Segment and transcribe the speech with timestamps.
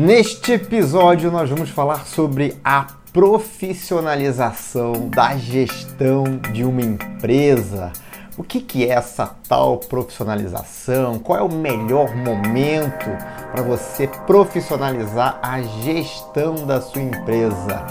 [0.00, 7.92] Neste episódio, nós vamos falar sobre a profissionalização da gestão de uma empresa.
[8.36, 11.18] O que, que é essa tal profissionalização?
[11.18, 13.10] Qual é o melhor momento
[13.50, 17.84] para você profissionalizar a gestão da sua empresa?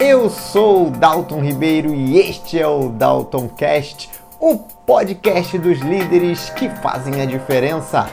[0.00, 4.10] Eu sou o Dalton Ribeiro e este é o Dalton Cast,
[4.40, 8.08] o podcast dos líderes que fazem a diferença.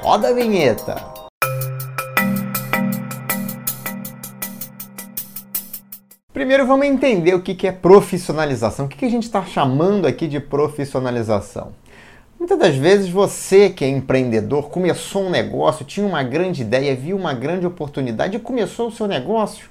[0.00, 1.13] Roda a vinheta!
[6.34, 8.86] Primeiro vamos entender o que é profissionalização.
[8.86, 11.72] O que a gente está chamando aqui de profissionalização?
[12.36, 17.16] Muitas das vezes você que é empreendedor começou um negócio, tinha uma grande ideia, viu
[17.16, 19.68] uma grande oportunidade e começou o seu negócio.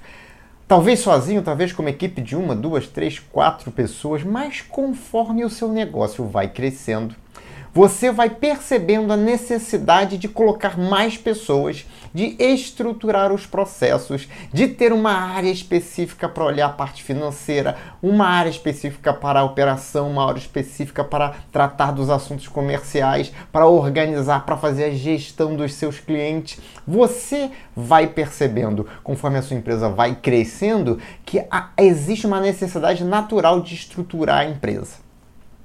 [0.66, 5.50] Talvez sozinho, talvez com uma equipe de uma, duas, três, quatro pessoas, mas conforme o
[5.50, 7.14] seu negócio vai crescendo,
[7.74, 14.92] você vai percebendo a necessidade de colocar mais pessoas, de estruturar os processos, de ter
[14.92, 20.28] uma área específica para olhar a parte financeira, uma área específica para a operação, uma
[20.28, 25.98] área específica para tratar dos assuntos comerciais, para organizar, para fazer a gestão dos seus
[25.98, 26.60] clientes.
[26.86, 31.44] Você vai percebendo, conforme a sua empresa vai crescendo, que
[31.76, 35.02] existe uma necessidade natural de estruturar a empresa.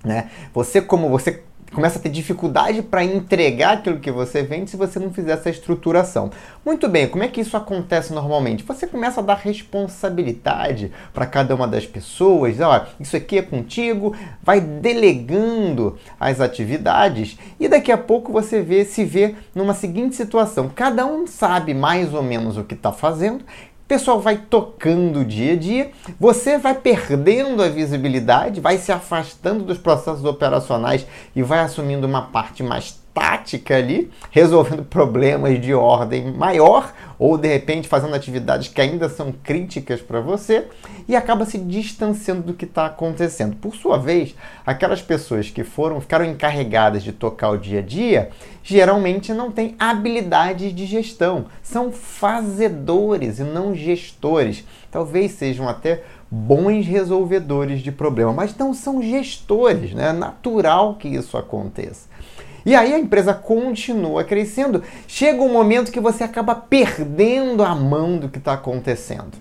[0.03, 0.29] Né?
[0.53, 4.99] Você, como você começa a ter dificuldade para entregar aquilo que você vende se você
[4.99, 6.31] não fizer essa estruturação.
[6.65, 8.63] Muito bem, como é que isso acontece normalmente?
[8.63, 14.15] Você começa a dar responsabilidade para cada uma das pessoas, ó, isso aqui é contigo,
[14.41, 20.69] vai delegando as atividades e daqui a pouco você vê se vê numa seguinte situação:
[20.73, 23.43] cada um sabe mais ou menos o que está fazendo,
[23.89, 29.79] pessoal vai tocando dia a dia, você vai perdendo a visibilidade, vai se afastando dos
[29.79, 36.93] processos operacionais e vai assumindo uma parte mais tática ali, resolvendo problemas de ordem maior
[37.19, 40.67] ou de repente fazendo atividades que ainda são críticas para você
[41.05, 43.57] e acaba se distanciando do que está acontecendo.
[43.57, 44.33] Por sua vez,
[44.65, 48.29] aquelas pessoas que foram ficaram encarregadas de tocar o dia a dia
[48.63, 54.63] geralmente não têm habilidades de gestão, são fazedores e não gestores.
[54.89, 60.09] Talvez sejam até bons resolvedores de problema, mas não são gestores, né?
[60.09, 62.08] É natural que isso aconteça.
[62.65, 64.83] E aí a empresa continua crescendo.
[65.08, 69.37] Chega um momento que você acaba perdendo a mão do que está acontecendo.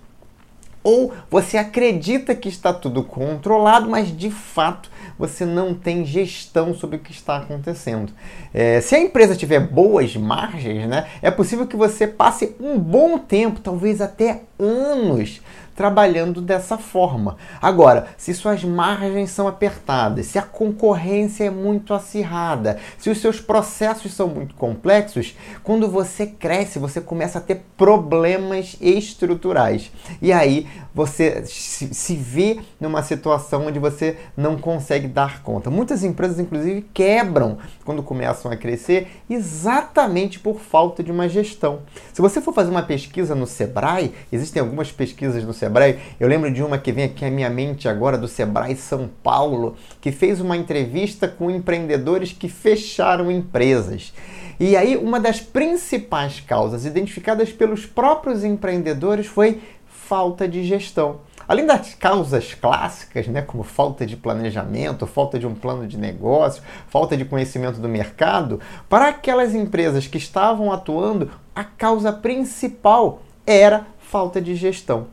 [0.82, 6.96] Ou você acredita que está tudo controlado, mas de fato você não tem gestão sobre
[6.96, 8.12] o que está acontecendo.
[8.54, 13.18] É, se a empresa tiver boas margens, né, é possível que você passe um bom
[13.18, 15.42] tempo, talvez até anos,
[15.78, 17.36] trabalhando dessa forma.
[17.62, 23.40] Agora, se suas margens são apertadas, se a concorrência é muito acirrada, se os seus
[23.40, 29.92] processos são muito complexos, quando você cresce, você começa a ter problemas estruturais.
[30.20, 30.66] E aí
[30.98, 35.70] você se vê numa situação onde você não consegue dar conta.
[35.70, 41.82] Muitas empresas, inclusive, quebram quando começam a crescer exatamente por falta de uma gestão.
[42.12, 46.00] Se você for fazer uma pesquisa no Sebrae, existem algumas pesquisas no Sebrae.
[46.18, 49.76] Eu lembro de uma que vem aqui à minha mente agora do Sebrae São Paulo,
[50.00, 54.12] que fez uma entrevista com empreendedores que fecharam empresas.
[54.60, 59.60] E aí, uma das principais causas identificadas pelos próprios empreendedores foi
[60.08, 61.20] falta de gestão.
[61.46, 66.62] Além das causas clássicas, né, como falta de planejamento, falta de um plano de negócio,
[66.88, 68.58] falta de conhecimento do mercado,
[68.88, 75.08] para aquelas empresas que estavam atuando, a causa principal era falta de gestão.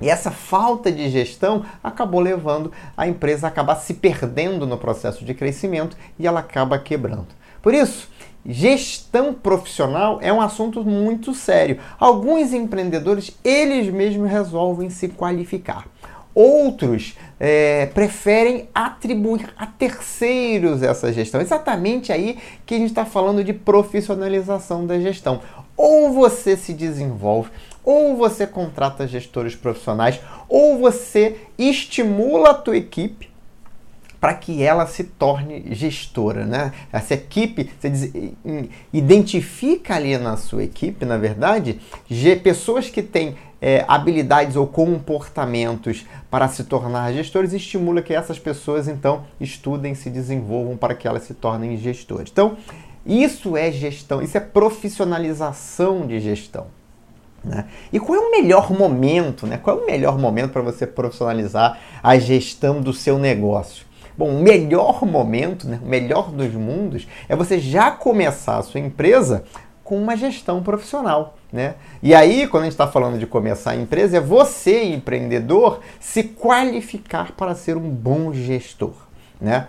[0.00, 5.24] E essa falta de gestão acabou levando a empresa a acabar se perdendo no processo
[5.24, 7.28] de crescimento e ela acaba quebrando.
[7.60, 8.08] Por isso,
[8.44, 11.78] gestão profissional é um assunto muito sério.
[11.98, 15.86] Alguns empreendedores, eles mesmos resolvem se qualificar.
[16.34, 21.40] Outros é, preferem atribuir a terceiros essa gestão.
[21.40, 25.40] Exatamente aí que a gente está falando de profissionalização da gestão.
[25.76, 27.50] Ou você se desenvolve
[27.84, 33.29] ou você contrata gestores profissionais, ou você estimula a tua equipe
[34.20, 36.72] para que ela se torne gestora, né?
[36.92, 38.12] Essa equipe, você diz,
[38.92, 41.80] identifica ali na sua equipe, na verdade,
[42.42, 48.88] pessoas que têm é, habilidades ou comportamentos para se tornar gestores, estimula que essas pessoas
[48.88, 52.30] então estudem, se desenvolvam para que elas se tornem gestores.
[52.30, 52.58] Então,
[53.04, 56.66] isso é gestão, isso é profissionalização de gestão.
[57.42, 57.66] Né?
[57.90, 59.46] E qual é o melhor momento?
[59.46, 59.56] Né?
[59.56, 63.89] Qual é o melhor momento para você profissionalizar a gestão do seu negócio?
[64.20, 68.78] Bom, o melhor momento, né, o melhor dos mundos, é você já começar a sua
[68.78, 69.44] empresa
[69.82, 71.38] com uma gestão profissional.
[71.50, 71.76] Né?
[72.02, 76.22] E aí, quando a gente está falando de começar a empresa, é você, empreendedor, se
[76.22, 78.92] qualificar para ser um bom gestor.
[79.40, 79.68] Né?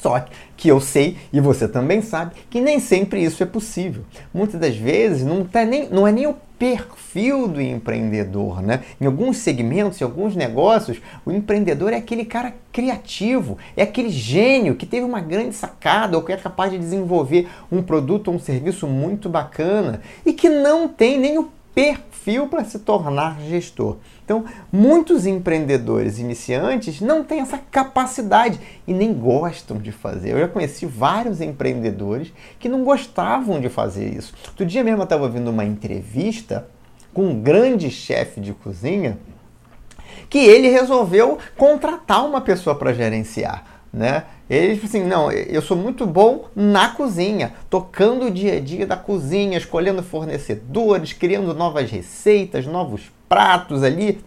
[0.00, 0.24] Só
[0.56, 4.02] que eu sei, e você também sabe, que nem sempre isso é possível.
[4.32, 8.82] Muitas das vezes não, tá nem, não é nem o perfil do empreendedor, né?
[9.00, 14.74] Em alguns segmentos, em alguns negócios, o empreendedor é aquele cara criativo, é aquele gênio
[14.74, 18.38] que teve uma grande sacada ou que é capaz de desenvolver um produto ou um
[18.38, 23.96] serviço muito bacana e que não tem nem o perfil para se tornar gestor.
[24.30, 30.30] Então, muitos empreendedores iniciantes não têm essa capacidade e nem gostam de fazer.
[30.30, 34.32] Eu já conheci vários empreendedores que não gostavam de fazer isso.
[34.46, 36.68] Outro dia mesmo eu estava ouvindo uma entrevista
[37.12, 39.18] com um grande chefe de cozinha
[40.28, 43.82] que ele resolveu contratar uma pessoa para gerenciar.
[43.92, 44.22] Né?
[44.48, 48.86] Ele disse assim: não, eu sou muito bom na cozinha, tocando o dia a dia
[48.86, 54.20] da cozinha, escolhendo fornecedores, criando novas receitas, novos pratos ali,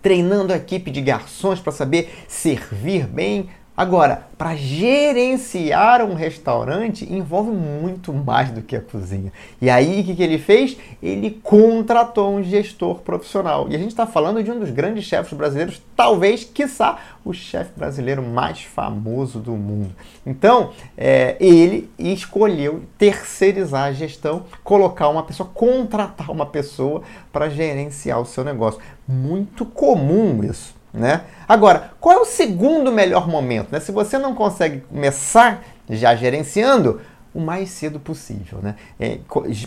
[0.00, 7.50] treinando a equipe de garçons para saber servir bem, Agora, para gerenciar um restaurante envolve
[7.50, 9.32] muito mais do que a cozinha.
[9.60, 10.76] E aí, o que, que ele fez?
[11.02, 13.68] Ele contratou um gestor profissional.
[13.70, 17.70] E a gente está falando de um dos grandes chefes brasileiros, talvez, quiçá, o chefe
[17.76, 19.94] brasileiro mais famoso do mundo.
[20.26, 27.02] Então, é, ele escolheu terceirizar a gestão, colocar uma pessoa, contratar uma pessoa
[27.32, 28.80] para gerenciar o seu negócio.
[29.08, 30.79] Muito comum isso.
[30.92, 31.22] Né?
[31.48, 33.70] Agora, qual é o segundo melhor momento?
[33.70, 33.80] Né?
[33.80, 37.00] Se você não consegue começar já gerenciando,
[37.34, 38.58] o mais cedo possível.
[38.62, 38.74] Né?
[38.98, 39.18] É,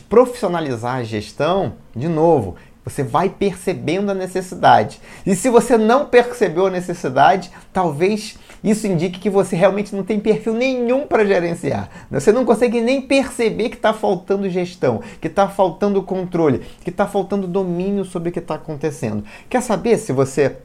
[0.09, 2.55] profissionalizar a gestão, de novo,
[2.85, 4.99] você vai percebendo a necessidade.
[5.25, 10.19] E se você não percebeu a necessidade, talvez isso indique que você realmente não tem
[10.19, 11.89] perfil nenhum para gerenciar.
[12.11, 17.07] Você não consegue nem perceber que está faltando gestão, que está faltando controle, que está
[17.07, 19.23] faltando domínio sobre o que está acontecendo.
[19.49, 20.57] Quer saber se você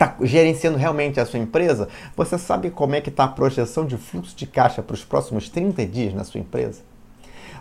[0.00, 1.86] está gerenciando realmente a sua empresa,
[2.16, 5.50] você sabe como é que está a projeção de fluxo de caixa para os próximos
[5.50, 6.80] 30 dias na sua empresa?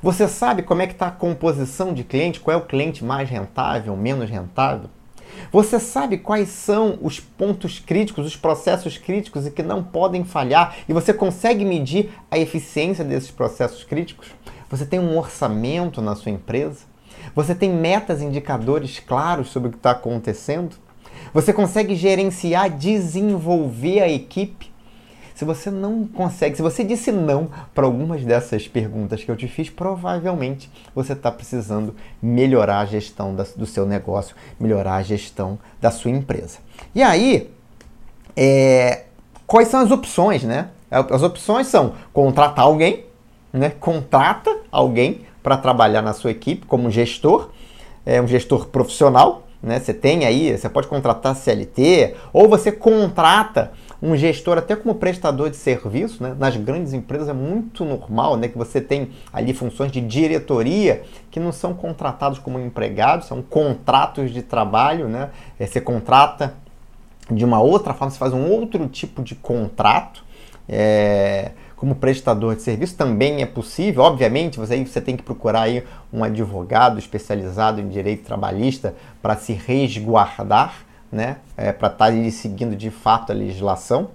[0.02, 3.30] Você sabe como é que está a composição de cliente, qual é o cliente mais
[3.30, 4.90] rentável, menos rentável?
[5.52, 10.78] Você sabe quais são os pontos críticos, os processos críticos e que não podem falhar?
[10.88, 14.28] E você consegue medir a eficiência desses processos críticos?
[14.70, 16.86] Você tem um orçamento na sua empresa?
[17.36, 20.78] Você tem metas, indicadores claros sobre o que está acontecendo?
[21.34, 24.72] Você consegue gerenciar, desenvolver a equipe?
[25.40, 29.48] Se você não consegue, se você disse não para algumas dessas perguntas que eu te
[29.48, 35.58] fiz, provavelmente você está precisando melhorar a gestão da, do seu negócio, melhorar a gestão
[35.80, 36.58] da sua empresa.
[36.94, 37.50] E aí,
[38.36, 39.06] é,
[39.48, 40.72] quais são as opções, né?
[40.92, 43.06] As opções são contratar alguém,
[43.54, 43.70] né?
[43.70, 47.50] Contrata alguém para trabalhar na sua equipe como gestor,
[48.06, 49.80] é um gestor profissional, né?
[49.80, 53.72] Você tem aí, você pode contratar CLT, ou você contrata
[54.02, 56.36] um gestor até como prestador de serviço, né?
[56.38, 61.40] Nas grandes empresas é muito normal, né, que você tem ali funções de diretoria que
[61.40, 65.30] não são contratados como empregados, são contratos de trabalho, né?
[65.60, 66.54] É, você contrata
[67.30, 70.24] de uma outra forma, você faz um outro tipo de contrato.
[70.68, 74.04] É, como prestador de serviço também é possível.
[74.04, 75.82] Obviamente, você, você tem que procurar aí
[76.12, 81.38] um advogado especializado em direito trabalhista para se resguardar, né?
[81.56, 84.10] É, para estar tá seguindo de fato a legislação.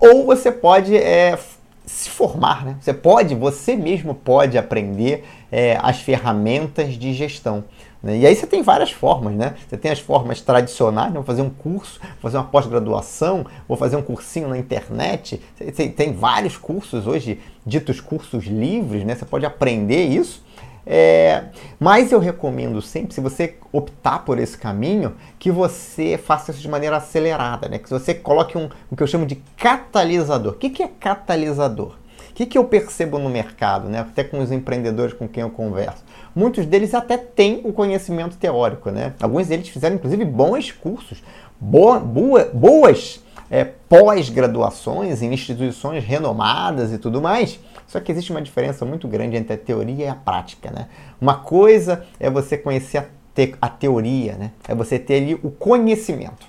[0.00, 1.38] Ou você pode é,
[1.84, 2.76] se formar, né?
[2.80, 7.64] Você pode, você mesmo pode aprender é, as ferramentas de gestão.
[8.02, 8.18] Né?
[8.18, 9.54] E aí você tem várias formas, né?
[9.68, 11.14] Você tem as formas tradicionais, né?
[11.14, 15.40] vou fazer um curso, vou fazer uma pós-graduação, vou fazer um cursinho na internet.
[15.58, 19.14] Você tem vários cursos hoje, ditos cursos livres, né?
[19.14, 20.42] Você pode aprender isso.
[20.86, 21.44] É,
[21.78, 26.68] mas eu recomendo sempre, se você optar por esse caminho, que você faça isso de
[26.68, 27.78] maneira acelerada, né?
[27.78, 30.54] Que você coloque um, o que eu chamo de catalisador.
[30.54, 31.94] O que, que é catalisador?
[32.30, 34.00] O que, que eu percebo no mercado, né?
[34.00, 36.02] até com os empreendedores com quem eu converso?
[36.34, 39.14] Muitos deles até têm o conhecimento teórico, né?
[39.20, 41.22] Alguns deles fizeram, inclusive, bons cursos,
[41.58, 43.20] boa, boa, boas
[43.50, 47.58] é, pós-graduações em instituições renomadas e tudo mais.
[47.86, 50.86] Só que existe uma diferença muito grande entre a teoria e a prática, né?
[51.20, 54.52] Uma coisa é você conhecer a, te a teoria, né?
[54.68, 56.46] É você ter ali o conhecimento.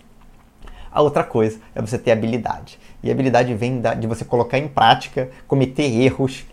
[0.91, 2.77] A outra coisa é você ter habilidade.
[3.01, 6.45] E habilidade vem da, de você colocar em prática, cometer erros,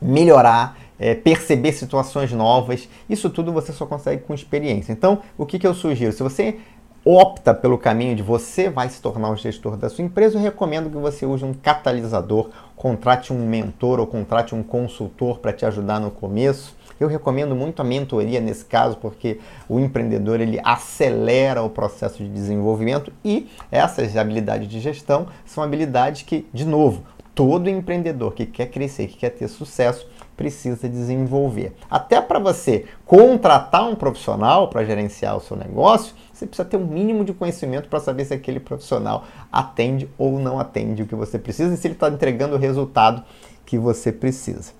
[0.00, 2.86] melhorar, é, perceber situações novas.
[3.08, 4.92] Isso tudo você só consegue com experiência.
[4.92, 6.12] Então, o que, que eu sugiro?
[6.12, 6.58] Se você
[7.02, 10.90] opta pelo caminho de você vai se tornar o gestor da sua empresa, eu recomendo
[10.90, 15.98] que você use um catalisador, contrate um mentor ou contrate um consultor para te ajudar
[15.98, 16.78] no começo.
[16.98, 22.28] Eu recomendo muito a mentoria nesse caso, porque o empreendedor ele acelera o processo de
[22.28, 27.02] desenvolvimento e essas habilidades de gestão são habilidades que, de novo,
[27.34, 30.06] todo empreendedor que quer crescer, que quer ter sucesso,
[30.40, 31.74] precisa desenvolver.
[31.90, 36.86] Até para você contratar um profissional para gerenciar o seu negócio, você precisa ter um
[36.86, 41.38] mínimo de conhecimento para saber se aquele profissional atende ou não atende o que você
[41.38, 43.22] precisa e se ele está entregando o resultado
[43.66, 44.72] que você precisa.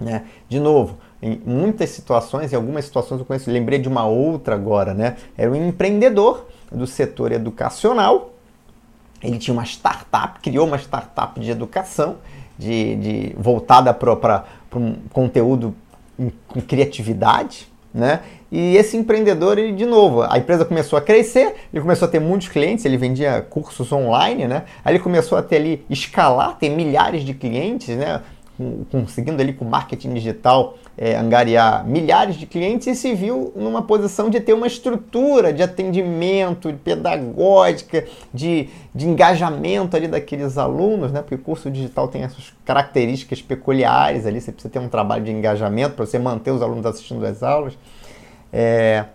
[0.00, 0.24] Né?
[0.48, 4.92] De novo, em muitas situações, em algumas situações eu conheço, lembrei de uma outra agora,
[4.92, 5.16] né?
[5.38, 8.32] Era um empreendedor do setor educacional.
[9.22, 12.16] Ele tinha uma startup, criou uma startup de educação,
[12.62, 15.74] de, de voltada para um conteúdo
[16.46, 18.20] com criatividade, né?
[18.50, 22.20] E esse empreendedor, ele de novo, a empresa começou a crescer, ele começou a ter
[22.20, 24.64] muitos clientes, ele vendia cursos online, né?
[24.84, 28.20] Aí ele começou a ter ali escalar, ter milhares de clientes, né?
[28.90, 34.28] conseguindo ali com marketing digital é, angariar milhares de clientes e se viu numa posição
[34.28, 41.20] de ter uma estrutura de atendimento, de pedagógica, de, de engajamento ali daqueles alunos, né?
[41.20, 45.30] Porque o curso digital tem essas características peculiares ali, você precisa ter um trabalho de
[45.30, 47.76] engajamento para você manter os alunos assistindo às aulas.
[48.52, 49.06] É,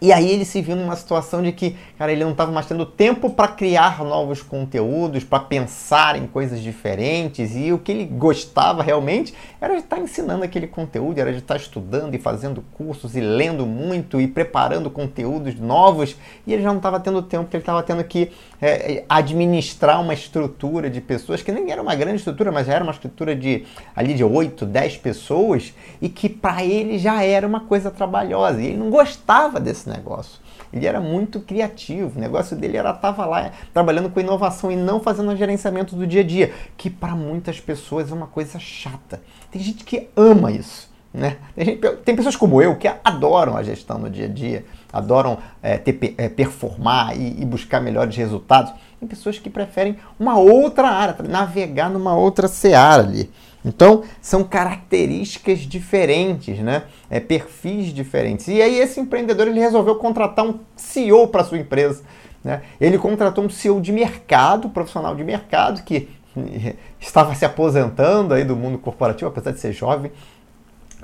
[0.00, 2.86] e aí ele se viu numa situação de que, cara, ele não estava mais tendo
[2.86, 8.82] tempo para criar novos conteúdos, para pensar em coisas diferentes, e o que ele gostava
[8.82, 12.62] realmente era de estar tá ensinando aquele conteúdo, era de estar tá estudando e fazendo
[12.74, 17.44] cursos e lendo muito e preparando conteúdos novos, e ele já não estava tendo tempo,
[17.44, 21.94] porque ele estava tendo que é, administrar uma estrutura de pessoas que nem era uma
[21.94, 23.64] grande estrutura, mas já era uma estrutura de
[23.96, 28.66] ali de 8, 10 pessoas, e que para ele já era uma coisa trabalhosa, e
[28.66, 30.40] ele não gostava desse negócio.
[30.72, 35.00] Ele era muito criativo, o negócio dele era estava lá trabalhando com inovação e não
[35.00, 39.20] fazendo gerenciamento do dia a dia, que para muitas pessoas é uma coisa chata.
[39.50, 40.88] Tem gente que ama isso.
[41.12, 41.38] Né?
[41.54, 45.38] Tem, gente, tem, pessoas como eu que adoram a gestão no dia a dia, adoram
[45.62, 48.72] é, ter, é, performar e, e, buscar melhores resultados.
[48.98, 53.30] Tem pessoas que preferem uma outra área, navegar numa outra seara ali.
[53.64, 56.84] Então, são características diferentes, né?
[57.10, 58.48] É, perfis diferentes.
[58.48, 62.02] E aí, esse empreendedor ele resolveu contratar um CEO para sua empresa.
[62.42, 62.62] Né?
[62.80, 66.08] Ele contratou um CEO de mercado, profissional de mercado, que
[67.00, 70.10] estava se aposentando aí do mundo corporativo, apesar de ser jovem,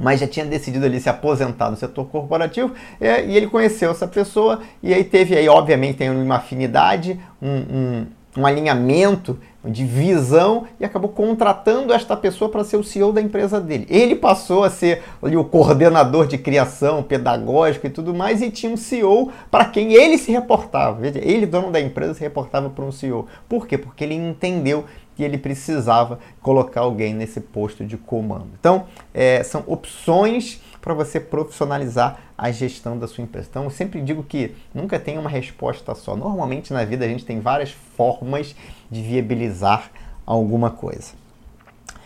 [0.00, 4.06] mas já tinha decidido ali se aposentar no setor corporativo é, e ele conheceu essa
[4.06, 10.64] pessoa e aí teve aí obviamente tem uma afinidade um, um, um alinhamento de visão
[10.78, 13.86] e acabou contratando esta pessoa para ser o CEO da empresa dele.
[13.88, 18.70] Ele passou a ser ali, o coordenador de criação pedagógico e tudo mais e tinha
[18.70, 21.06] um CEO para quem ele se reportava.
[21.06, 23.26] Ele, dono da empresa, se reportava para um CEO.
[23.48, 23.78] Por quê?
[23.78, 24.84] Porque ele entendeu
[25.16, 28.48] que ele precisava colocar alguém nesse posto de comando.
[28.58, 33.48] Então, é, são opções para você profissionalizar a gestão da sua empresa.
[33.50, 36.16] Então, eu sempre digo que nunca tem uma resposta só.
[36.16, 38.54] Normalmente na vida a gente tem várias formas
[38.90, 39.90] de viabilizar
[40.26, 41.12] alguma coisa.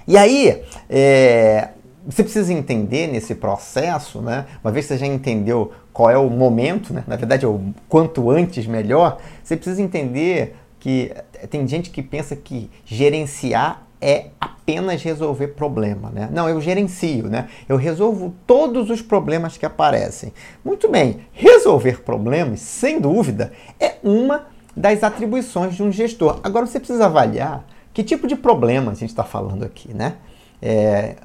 [0.06, 1.70] E aí, é,
[2.06, 4.46] você precisa entender nesse processo, né?
[4.64, 7.04] Uma vez que você já entendeu qual é o momento, né?
[7.06, 11.12] na verdade, é o quanto antes melhor, você precisa entender que
[11.46, 16.28] tem gente que pensa que gerenciar é apenas resolver problema, né?
[16.32, 17.48] Não, eu gerencio, né?
[17.68, 20.32] Eu resolvo todos os problemas que aparecem.
[20.64, 26.38] Muito bem, resolver problemas, sem dúvida, é uma das atribuições de um gestor.
[26.42, 30.16] Agora você precisa avaliar que tipo de problema a gente está falando aqui, né?
[30.62, 31.16] É,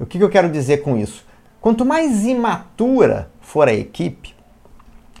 [0.00, 1.26] o que, que eu quero dizer com isso?
[1.60, 4.34] Quanto mais imatura for a equipe,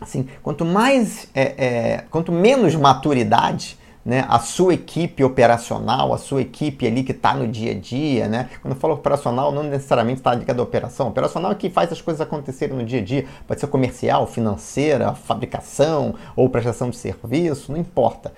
[0.00, 6.42] assim, quanto mais, é, é, quanto menos maturidade né, a sua equipe operacional, a sua
[6.42, 8.50] equipe ali que está no dia a dia, né?
[8.60, 11.08] Quando eu falo operacional, não necessariamente está ligado à operação.
[11.08, 13.26] Operacional é que faz as coisas acontecerem no dia a dia.
[13.46, 18.32] Pode ser comercial, financeira, fabricação ou prestação de serviço, não importa.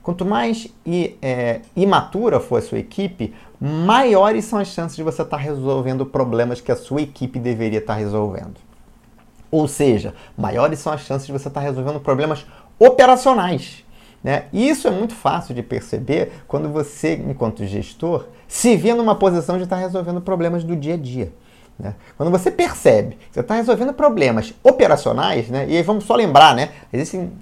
[0.00, 5.22] Quanto mais i, é, imatura for a sua equipe, maiores são as chances de você
[5.22, 8.54] estar tá resolvendo problemas que a sua equipe deveria estar tá resolvendo.
[9.50, 12.46] Ou seja, maiores são as chances de você estar tá resolvendo problemas
[12.78, 13.84] operacionais
[14.22, 14.44] né?
[14.52, 19.64] Isso é muito fácil de perceber quando você, enquanto gestor, se vê numa posição de
[19.64, 21.32] estar resolvendo problemas do dia a dia.
[21.78, 21.94] Né?
[22.16, 25.66] Quando você percebe que você está resolvendo problemas operacionais, né?
[25.68, 26.70] e aí vamos só lembrar, né?
[26.92, 27.32] existem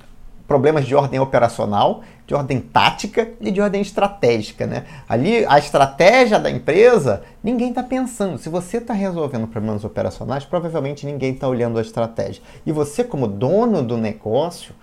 [0.46, 4.66] problemas de ordem operacional, de ordem tática e de ordem estratégica.
[4.66, 4.84] Né?
[5.08, 8.38] Ali, a estratégia da empresa, ninguém está pensando.
[8.38, 12.42] Se você está resolvendo problemas operacionais, provavelmente ninguém está olhando a estratégia.
[12.64, 14.74] E você, como dono do negócio,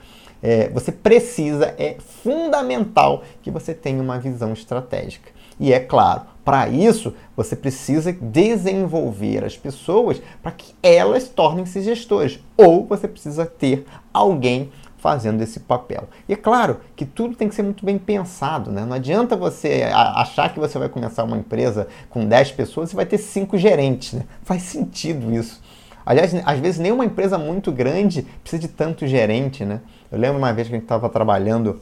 [0.45, 5.31] é, você precisa, é fundamental que você tenha uma visão estratégica.
[5.59, 12.39] E é claro, para isso você precisa desenvolver as pessoas para que elas tornem-se gestores.
[12.55, 16.07] Ou você precisa ter alguém fazendo esse papel.
[16.29, 18.85] E é claro que tudo tem que ser muito bem pensado, né?
[18.85, 23.05] Não adianta você achar que você vai começar uma empresa com 10 pessoas e vai
[23.07, 24.25] ter 5 gerentes, né?
[24.43, 25.59] Faz sentido isso.
[26.05, 29.81] Aliás, às vezes nenhuma empresa muito grande precisa de tanto gerente, né?
[30.15, 31.81] Eu lembro uma vez que a gente estava trabalhando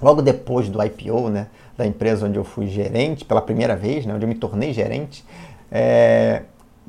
[0.00, 4.14] logo depois do IPO, né, da empresa onde eu fui gerente pela primeira vez, né,
[4.14, 5.24] onde eu me tornei gerente,
[5.68, 6.42] é,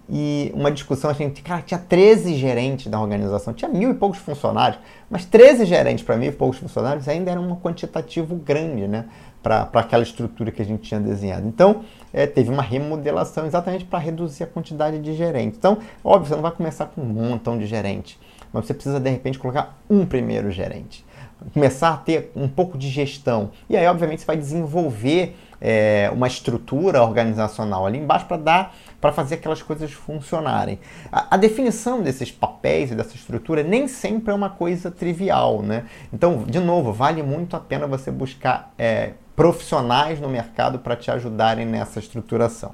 [0.08, 4.20] e uma discussão, a gente, cara, tinha 13 gerentes da organização, tinha mil e poucos
[4.20, 9.06] funcionários, mas 13 gerentes para mil e poucos funcionários ainda era um quantitativo grande, né,
[9.42, 11.48] para aquela estrutura que a gente tinha desenhado.
[11.48, 11.84] Então,
[12.14, 15.58] é, teve uma remodelação exatamente para reduzir a quantidade de gerentes.
[15.58, 18.20] Então, óbvio, você não vai começar com um montão de gerente,
[18.52, 21.06] mas você precisa, de repente, colocar um primeiro gerente
[21.54, 23.52] começar a ter um pouco de gestão.
[23.70, 29.14] E aí, obviamente, você vai desenvolver é, uma estrutura organizacional ali embaixo para dar para
[29.14, 30.78] fazer aquelas coisas funcionarem.
[31.10, 35.86] A, a, definição desses papéis e dessa estrutura nem sempre é uma coisa trivial, né?
[36.12, 41.10] Então, de novo, vale muito a pena você buscar é, profissionais no mercado para te
[41.10, 42.74] ajudarem nessa estruturação.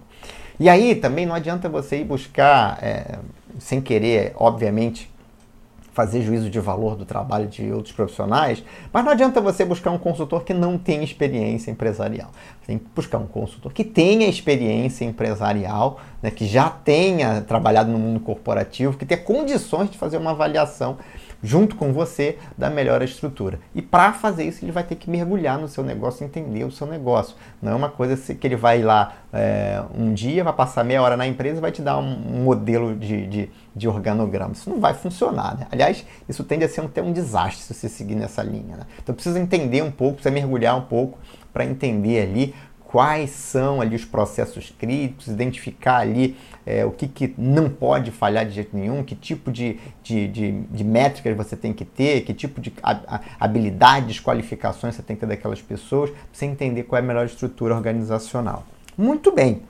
[0.60, 3.20] E aí também não adianta você ir buscar, é,
[3.60, 5.14] sem querer, obviamente,
[5.96, 8.62] fazer juízo de valor do trabalho de outros profissionais,
[8.92, 12.32] mas não adianta você buscar um consultor que não tem experiência empresarial.
[12.60, 17.90] Você tem que buscar um consultor que tenha experiência empresarial, né, que já tenha trabalhado
[17.90, 20.98] no mundo corporativo, que tenha condições de fazer uma avaliação
[21.46, 23.60] junto com você da melhor estrutura.
[23.74, 26.88] E para fazer isso, ele vai ter que mergulhar no seu negócio, entender o seu
[26.88, 27.36] negócio.
[27.62, 31.16] Não é uma coisa que ele vai lá é, um dia, vai passar meia hora
[31.16, 34.54] na empresa e vai te dar um, modelo de, de, de, organograma.
[34.54, 35.58] Isso não vai funcionar.
[35.58, 35.68] Né?
[35.72, 38.78] Aliás, isso tende a ser até um desastre se você seguir nessa linha.
[38.78, 38.84] Né?
[39.02, 41.20] Então precisa entender um pouco, precisa mergulhar um pouco
[41.54, 42.56] para entender ali
[42.96, 48.46] quais são ali os processos críticos, identificar ali é, o que, que não pode falhar
[48.46, 52.34] de jeito nenhum, que tipo de, de, de, de métricas você tem que ter, que
[52.34, 52.72] tipo de
[53.38, 57.26] habilidades, qualificações você tem que ter daquelas pessoas, para você entender qual é a melhor
[57.26, 58.64] estrutura organizacional.
[58.98, 59.64] Muito bem.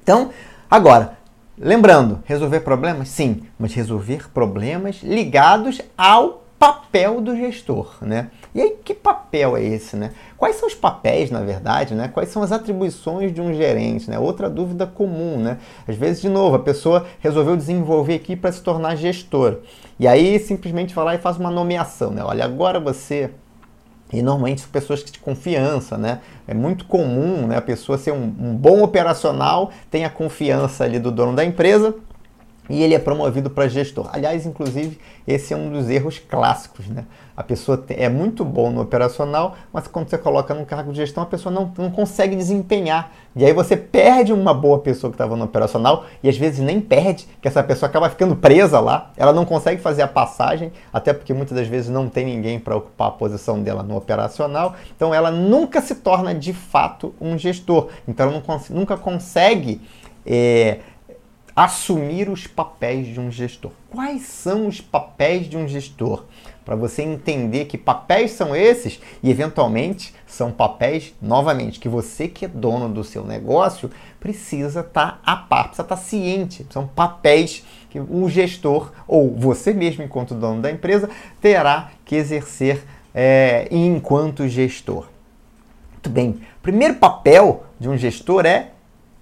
[0.00, 0.30] Então,
[0.70, 1.18] agora,
[1.58, 3.08] lembrando, resolver problemas?
[3.08, 8.30] Sim, mas resolver problemas ligados ao papel do gestor, né?
[8.56, 10.12] E aí, que papel é esse, né?
[10.38, 12.08] Quais são os papéis, na verdade, né?
[12.08, 14.18] Quais são as atribuições de um gerente, né?
[14.18, 15.58] Outra dúvida comum, né?
[15.86, 19.58] Às vezes, de novo, a pessoa resolveu desenvolver aqui para se tornar gestor.
[20.00, 22.24] E aí, simplesmente vai lá e faz uma nomeação, né?
[22.24, 23.30] Olha, agora você
[24.10, 26.20] e normalmente são pessoas de confiança, né?
[26.48, 30.98] É muito comum né, a pessoa ser um, um bom operacional, tem a confiança ali
[30.98, 31.94] do dono da empresa,
[32.68, 34.08] e ele é promovido para gestor.
[34.12, 36.86] Aliás, inclusive, esse é um dos erros clássicos.
[36.86, 37.04] Né?
[37.36, 41.22] A pessoa é muito bom no operacional, mas quando você coloca no cargo de gestão,
[41.22, 43.12] a pessoa não, não consegue desempenhar.
[43.34, 46.80] E aí você perde uma boa pessoa que estava no operacional e às vezes nem
[46.80, 51.12] perde, que essa pessoa acaba ficando presa lá, ela não consegue fazer a passagem, até
[51.12, 54.74] porque muitas das vezes não tem ninguém para ocupar a posição dela no operacional.
[54.96, 57.88] Então ela nunca se torna de fato um gestor.
[58.08, 59.82] Então ela não, nunca consegue.
[60.24, 60.80] É,
[61.56, 63.70] assumir os papéis de um gestor.
[63.90, 66.24] Quais são os papéis de um gestor?
[66.66, 72.44] Para você entender que papéis são esses e, eventualmente, são papéis, novamente, que você que
[72.44, 76.66] é dono do seu negócio precisa estar tá a par, precisa estar tá ciente.
[76.70, 81.08] São papéis que o gestor, ou você mesmo, enquanto dono da empresa,
[81.40, 82.82] terá que exercer
[83.14, 85.06] é, enquanto gestor.
[85.92, 86.40] Muito bem.
[86.60, 88.72] Primeiro papel de um gestor é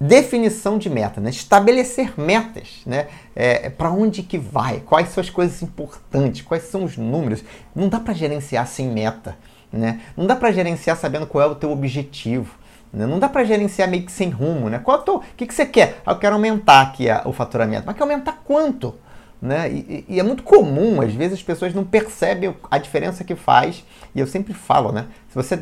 [0.00, 1.30] definição de meta, né?
[1.30, 3.06] estabelecer metas, né?
[3.34, 7.44] É, para onde que vai, quais são as coisas importantes, quais são os números.
[7.74, 9.36] Não dá para gerenciar sem meta,
[9.72, 10.00] né?
[10.16, 12.54] Não dá para gerenciar sabendo qual é o teu objetivo.
[12.92, 13.06] Né?
[13.06, 14.78] Não dá para gerenciar meio que sem rumo, né?
[14.78, 16.00] Qual o que, que você quer?
[16.06, 17.84] Ah, eu quero aumentar aqui a, o faturamento.
[17.86, 18.94] Mas quer aumentar quanto?
[19.42, 19.70] Né?
[19.70, 23.84] E, e, é muito comum, às vezes as pessoas não percebem a diferença que faz.
[24.14, 25.06] E eu sempre falo, né?
[25.28, 25.58] Se você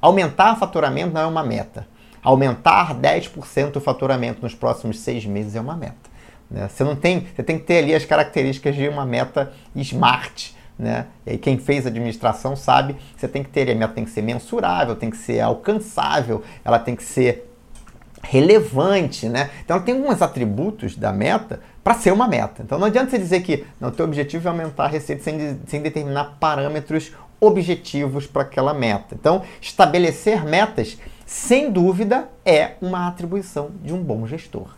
[0.00, 1.86] aumentar o faturamento não é uma meta.
[2.24, 6.10] Aumentar 10% o faturamento nos próximos seis meses é uma meta.
[6.50, 6.68] Né?
[6.68, 10.56] Você não tem, você tem que ter ali as características de uma meta smart.
[10.78, 11.06] Né?
[11.26, 14.22] E aí quem fez administração sabe, você tem que ter, a meta tem que ser
[14.22, 17.50] mensurável, tem que ser alcançável, ela tem que ser
[18.22, 19.50] relevante, né?
[19.62, 22.62] Então tem alguns atributos da meta para ser uma meta.
[22.62, 25.82] Então não adianta você dizer que o teu objetivo é aumentar a receita sem, sem
[25.82, 29.14] determinar parâmetros objetivos para aquela meta.
[29.14, 34.68] Então estabelecer metas sem dúvida, é uma atribuição de um bom gestor.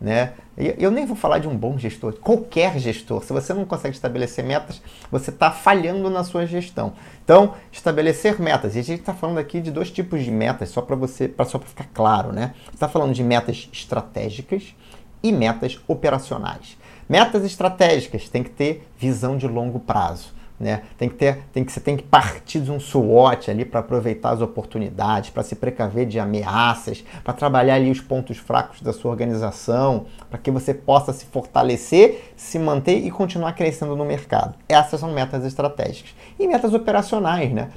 [0.00, 0.34] Né?
[0.56, 3.24] Eu nem vou falar de um bom gestor, qualquer gestor.
[3.24, 6.92] Se você não consegue estabelecer metas, você está falhando na sua gestão.
[7.24, 8.76] Então, estabelecer metas.
[8.76, 11.46] E a gente está falando aqui de dois tipos de metas, só para você, pra,
[11.46, 12.54] só para ficar claro, né?
[12.72, 14.74] Está falando de metas estratégicas
[15.22, 16.76] e metas operacionais.
[17.08, 20.35] Metas estratégicas tem que ter visão de longo prazo.
[20.58, 20.82] Né?
[20.96, 24.30] Tem que ter, tem que, você tem que partir de um SWOT ali para aproveitar
[24.30, 29.10] as oportunidades, para se precaver de ameaças, para trabalhar ali os pontos fracos da sua
[29.10, 34.54] organização, para que você possa se fortalecer, se manter e continuar crescendo no mercado.
[34.66, 36.14] Essas são metas estratégicas.
[36.38, 37.68] E metas operacionais, né?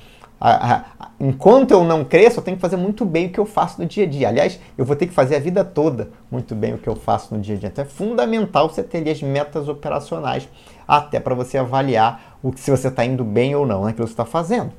[1.20, 3.86] enquanto eu não cresço, eu tenho que fazer muito bem o que eu faço no
[3.86, 4.28] dia a dia.
[4.30, 7.34] Aliás, eu vou ter que fazer a vida toda muito bem o que eu faço
[7.36, 7.70] no dia a dia.
[7.70, 10.48] Então é fundamental você ter as metas operacionais,
[10.88, 14.14] até para você avaliar o que se você está indo bem ou não naquilo que
[14.14, 14.72] você está fazendo.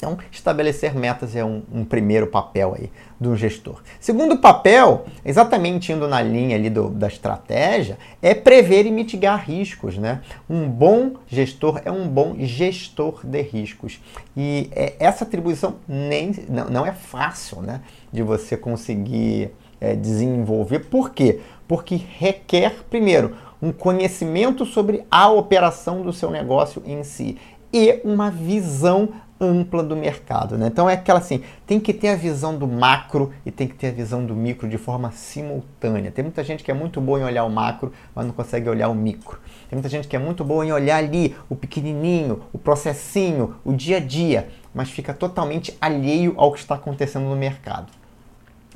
[0.00, 3.82] Então, estabelecer metas é um, um, primeiro papel aí do gestor.
[4.00, 9.98] Segundo papel, exatamente indo na linha ali do, da estratégia, é prever e mitigar riscos,
[9.98, 10.22] né?
[10.48, 14.00] Um bom gestor é um bom gestor de riscos.
[14.34, 17.82] E é, essa atribuição nem, não, não, é fácil, né?
[18.10, 20.78] De você conseguir é, desenvolver.
[20.78, 21.40] Por quê?
[21.68, 27.38] Porque requer, primeiro, um conhecimento sobre a operação do seu negócio em si
[27.72, 30.58] e uma visão ampla do mercado.
[30.58, 30.66] Né?
[30.66, 33.88] Então é aquela assim, tem que ter a visão do macro e tem que ter
[33.88, 36.10] a visão do micro de forma simultânea.
[36.10, 38.88] Tem muita gente que é muito boa em olhar o macro, mas não consegue olhar
[38.88, 39.38] o micro.
[39.68, 43.72] Tem muita gente que é muito boa em olhar ali o pequenininho, o processinho, o
[43.72, 47.99] dia a dia, mas fica totalmente alheio ao que está acontecendo no mercado.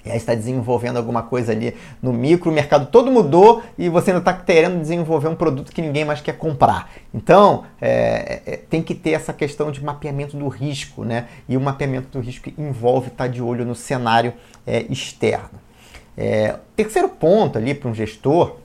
[0.05, 4.11] E aí está desenvolvendo alguma coisa ali no micro, o mercado todo mudou e você
[4.11, 6.90] ainda está querendo desenvolver um produto que ninguém mais quer comprar.
[7.12, 11.29] Então, é, é, tem que ter essa questão de mapeamento do risco, né?
[11.49, 14.35] E o mapeamento do risco envolve estar tá de olho no cenário
[14.67, 15.59] é, externo.
[16.17, 18.57] É, terceiro ponto ali para um gestor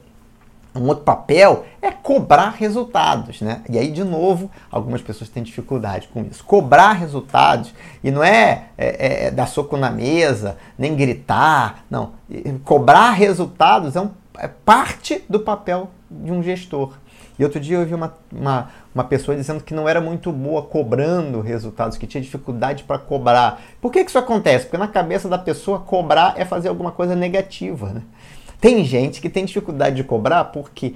[0.75, 3.61] um outro papel é cobrar resultados, né?
[3.69, 6.43] E aí, de novo, algumas pessoas têm dificuldade com isso.
[6.43, 7.71] Cobrar resultados,
[8.03, 12.13] e não é, é, é dar soco na mesa, nem gritar, não.
[12.63, 16.93] Cobrar resultados é, um, é parte do papel de um gestor.
[17.37, 20.63] E outro dia eu vi uma, uma, uma pessoa dizendo que não era muito boa
[20.63, 23.61] cobrando resultados, que tinha dificuldade para cobrar.
[23.79, 24.65] Por que, que isso acontece?
[24.65, 28.01] Porque na cabeça da pessoa cobrar é fazer alguma coisa negativa, né?
[28.59, 30.95] Tem gente que tem dificuldade de cobrar porque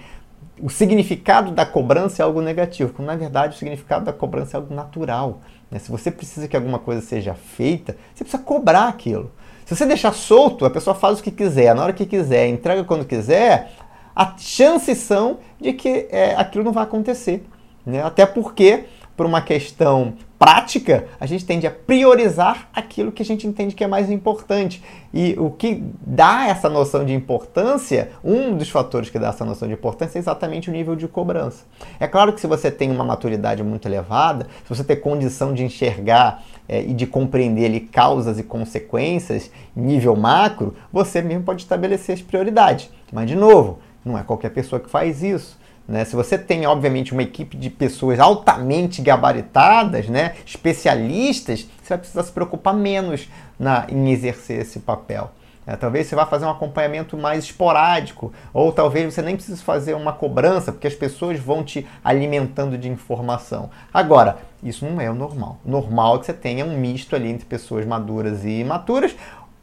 [0.60, 4.60] o significado da cobrança é algo negativo, quando na verdade o significado da cobrança é
[4.60, 5.42] algo natural.
[5.70, 5.80] Né?
[5.80, 9.32] Se você precisa que alguma coisa seja feita, você precisa cobrar aquilo.
[9.66, 12.84] Se você deixar solto, a pessoa faz o que quiser, na hora que quiser, entrega
[12.84, 13.72] quando quiser,
[14.16, 17.44] as chances são de que é, aquilo não vai acontecer.
[17.86, 18.04] Né?
[18.04, 18.86] Até porque,
[19.16, 23.84] por uma questão prática, a gente tende a priorizar aquilo que a gente entende que
[23.84, 24.84] é mais importante.
[25.14, 29.70] E o que dá essa noção de importância, um dos fatores que dá essa noção
[29.70, 31.64] de importância é exatamente o nível de cobrança.
[31.98, 35.64] É claro que se você tem uma maturidade muito elevada, se você tem condição de
[35.64, 42.16] enxergar é, e de compreender ali, causas e consequências nível macro, você mesmo pode estabelecer
[42.16, 42.90] as prioridades.
[43.14, 45.58] Mas, de novo, não é qualquer pessoa que faz isso.
[45.88, 46.06] Né?
[46.06, 50.34] Se você tem, obviamente, uma equipe de pessoas altamente gabaritadas, né?
[50.46, 55.32] especialistas, você vai precisar se preocupar menos na, em exercer esse papel.
[55.66, 59.94] É, talvez você vá fazer um acompanhamento mais esporádico, ou talvez você nem precise fazer
[59.94, 63.70] uma cobrança, porque as pessoas vão te alimentando de informação.
[63.94, 65.60] Agora, isso não é o normal.
[65.66, 69.16] Normal é que você tenha um misto ali entre pessoas maduras e imaturas,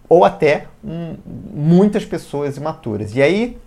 [0.08, 1.16] ou até um,
[1.54, 3.14] muitas pessoas imaturas.
[3.14, 3.58] E aí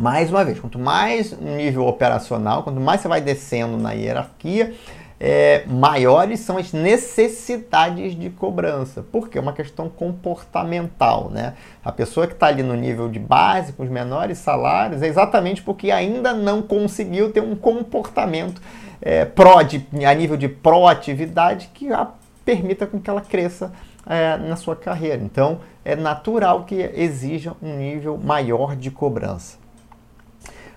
[0.00, 4.74] mais uma vez, quanto mais nível operacional, quanto mais você vai descendo na hierarquia,
[5.18, 11.54] é, maiores são as necessidades de cobrança, porque é uma questão comportamental, né?
[11.82, 15.62] A pessoa que está ali no nível de base, com os menores salários, é exatamente
[15.62, 18.60] porque ainda não conseguiu ter um comportamento
[19.00, 22.08] é, pró de, a nível de proatividade que a
[22.44, 23.72] permita com que ela cresça
[24.06, 25.22] é, na sua carreira.
[25.22, 29.58] Então, é natural que exija um nível maior de cobrança.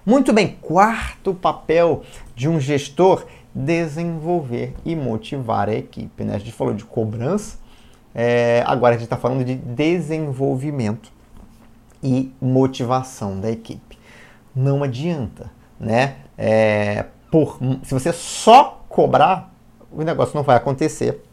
[0.10, 2.02] Muito bem, quarto papel
[2.36, 6.24] de um gestor: desenvolver e motivar a equipe.
[6.24, 6.34] Né?
[6.34, 7.60] A gente falou de cobrança,
[8.16, 11.12] é, agora a gente está falando de desenvolvimento
[12.02, 14.00] e motivação da equipe.
[14.56, 16.16] Não adianta, né?
[16.36, 19.54] É, por, se você só cobrar,
[19.92, 21.24] o negócio não vai acontecer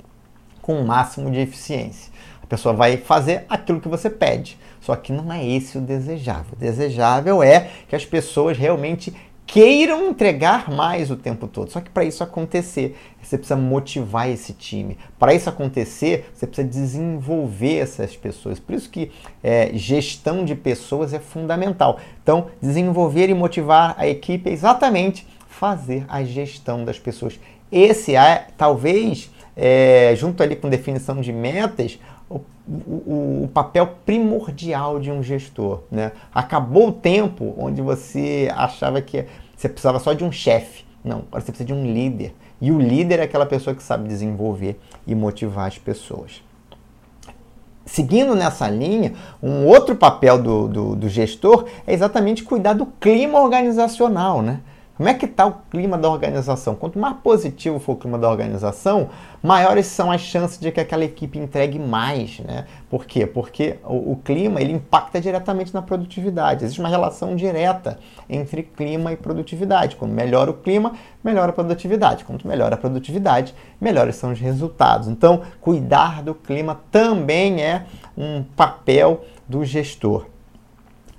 [0.61, 2.13] com o máximo de eficiência.
[2.43, 4.59] A pessoa vai fazer aquilo que você pede.
[4.87, 6.53] Só que não é esse o desejável.
[6.53, 9.13] O desejável é que as pessoas realmente
[9.45, 11.73] queiram entregar mais o tempo todo.
[11.73, 14.97] Só que para isso acontecer, você precisa motivar esse time.
[15.19, 18.61] Para isso acontecer, você precisa desenvolver essas pessoas.
[18.61, 19.11] Por isso que
[19.43, 21.99] é, gestão de pessoas é fundamental.
[22.23, 27.41] Então, desenvolver e motivar a equipe é exatamente fazer a gestão das pessoas.
[27.73, 34.99] Esse é, talvez, é, junto ali com definição de metas, o, o, o, papel primordial
[34.99, 35.83] de um gestor.
[35.91, 36.13] Né?
[36.35, 40.85] Acabou o tempo onde você achava que você precisava só de um chefe.
[41.05, 42.35] Não, agora você precisa de um líder.
[42.61, 46.43] E o líder é aquela pessoa que sabe desenvolver e motivar as pessoas.
[47.85, 53.41] Seguindo nessa linha, um outro papel do, do, do gestor é exatamente cuidar do clima
[53.41, 54.61] organizacional, né?
[54.97, 56.75] Como é que está o clima da organização?
[56.75, 59.11] Quanto mais positivo for o clima da organização,
[59.43, 62.65] maiores são as chances de que aquela equipe entregue mais, né?
[62.89, 63.27] Por quê?
[63.27, 66.65] Porque o, o, clima ele impacta diretamente na produtividade.
[66.65, 69.97] Existe uma relação direta entre clima e produtividade.
[69.97, 72.25] Quando melhora o clima, melhora a produtividade.
[72.25, 75.09] Quanto melhora a produtividade, melhores são os resultados.
[75.09, 77.85] Então, cuidar do clima também é
[78.17, 80.25] um papel do gestor.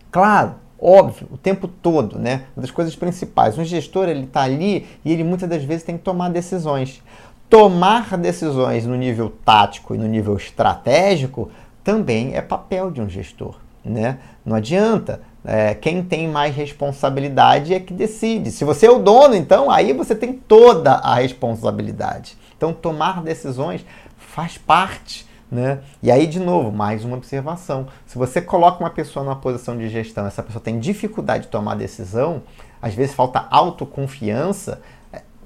[0.09, 2.43] Claro, óbvio, o tempo todo, né?
[2.55, 3.57] Uma das coisas principais.
[3.57, 7.01] Um gestor, ele está ali e ele muitas das vezes tem que tomar decisões.
[7.49, 11.49] Tomar decisões no nível tático e no nível estratégico
[11.83, 14.19] também é papel de um gestor, né?
[14.45, 15.21] Não adianta.
[15.45, 18.51] É, quem tem mais responsabilidade é que decide.
[18.51, 22.37] Se você é o dono, então aí você tem toda a responsabilidade.
[22.57, 23.85] Então, tomar decisões
[24.17, 25.79] faz parte né?
[26.03, 27.87] E aí, de novo, mais uma observação.
[28.05, 31.75] Se você coloca uma pessoa numa posição de gestão, essa pessoa tem dificuldade de tomar
[31.75, 32.43] decisão,
[32.81, 34.81] às vezes falta autoconfiança,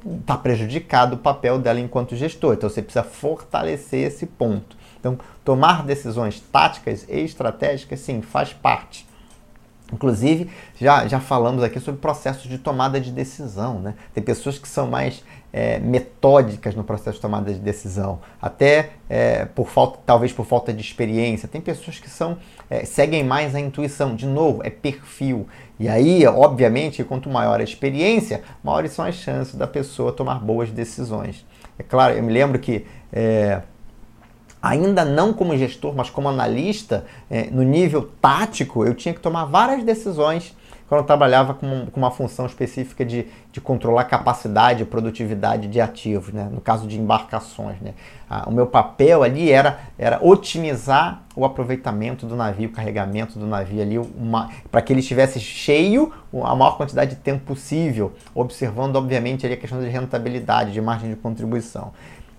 [0.04, 2.54] está é, prejudicado o papel dela enquanto gestor.
[2.54, 4.76] Então você precisa fortalecer esse ponto.
[5.00, 9.08] Então, tomar decisões táticas e estratégicas, sim, faz parte.
[9.92, 13.80] Inclusive, já, já falamos aqui sobre processos de tomada de decisão.
[13.80, 13.96] Né?
[14.14, 19.46] Tem pessoas que são mais é, metódicas no processo de tomada de decisão, até é,
[19.46, 21.48] por falta, talvez por falta de experiência.
[21.48, 22.38] Tem pessoas que são
[22.70, 24.16] é, seguem mais a intuição.
[24.16, 25.48] De novo, é perfil.
[25.80, 30.70] E aí, obviamente, quanto maior a experiência, maiores são as chances da pessoa tomar boas
[30.70, 31.46] decisões.
[31.78, 33.62] É claro, eu me lembro que é,
[34.62, 39.46] ainda não como gestor, mas como analista, é, no nível tático, eu tinha que tomar
[39.46, 40.56] várias decisões
[40.92, 45.80] quando eu trabalhava com, com uma função específica de, de controlar capacidade e produtividade de
[45.80, 46.50] ativos, né?
[46.52, 47.80] no caso de embarcações.
[47.80, 47.94] Né?
[48.30, 53.48] Ah, o meu papel ali era, era otimizar o aproveitamento do navio, o carregamento do
[53.48, 53.96] navio ali,
[54.70, 56.12] para que ele estivesse cheio
[56.44, 61.10] a maior quantidade de tempo possível, observando, obviamente, ali a questão de rentabilidade, de margem
[61.10, 61.94] de contribuição.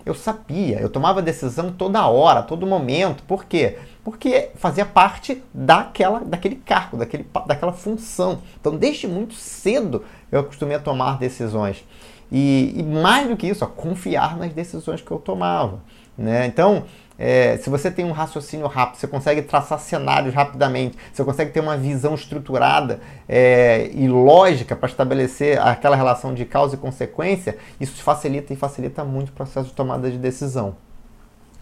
[0.05, 3.23] Eu sabia, eu tomava decisão toda hora, todo momento.
[3.23, 3.79] Por quê?
[4.05, 8.43] Porque fazia parte daquela, daquele cargo, daquele, daquela função.
[8.61, 11.85] Então, desde muito cedo, eu acostumei a tomar decisões.
[12.31, 15.81] E, e mais do que isso, a confiar nas decisões que eu tomava.
[16.19, 16.47] Né?
[16.47, 16.85] Então,
[17.17, 21.61] é, se você tem um raciocínio rápido, você consegue traçar cenários rapidamente, você consegue ter
[21.61, 28.03] uma visão estruturada é, e lógica para estabelecer aquela relação de causa e consequência, isso
[28.03, 30.75] facilita e facilita muito o processo de tomada de decisão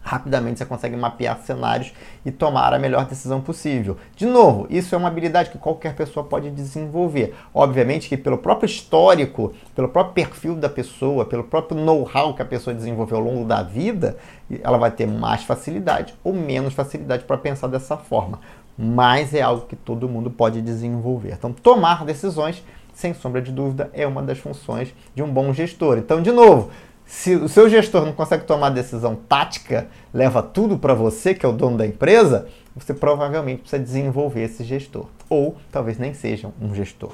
[0.03, 1.93] rapidamente você consegue mapear cenários
[2.25, 3.97] e tomar a melhor decisão possível.
[4.17, 7.35] De novo, isso é uma habilidade que qualquer pessoa pode desenvolver.
[7.55, 12.47] Obviamente que pelo próprio histórico, pelo próprio perfil da pessoa, pelo próprio know-how que a
[12.47, 14.17] pessoa desenvolveu ao longo da vida,
[14.63, 18.41] ela vai ter mais facilidade ou menos facilidade para pensar dessa forma.
[18.77, 21.35] Mas é algo que todo mundo pode desenvolver.
[21.39, 25.99] Então, tomar decisões, sem sombra de dúvida, é uma das funções de um bom gestor.
[25.99, 26.71] Então, de novo,
[27.11, 31.49] se o seu gestor não consegue tomar decisão tática, leva tudo para você, que é
[31.49, 35.07] o dono da empresa, você provavelmente precisa desenvolver esse gestor.
[35.29, 37.11] Ou talvez nem seja um gestor.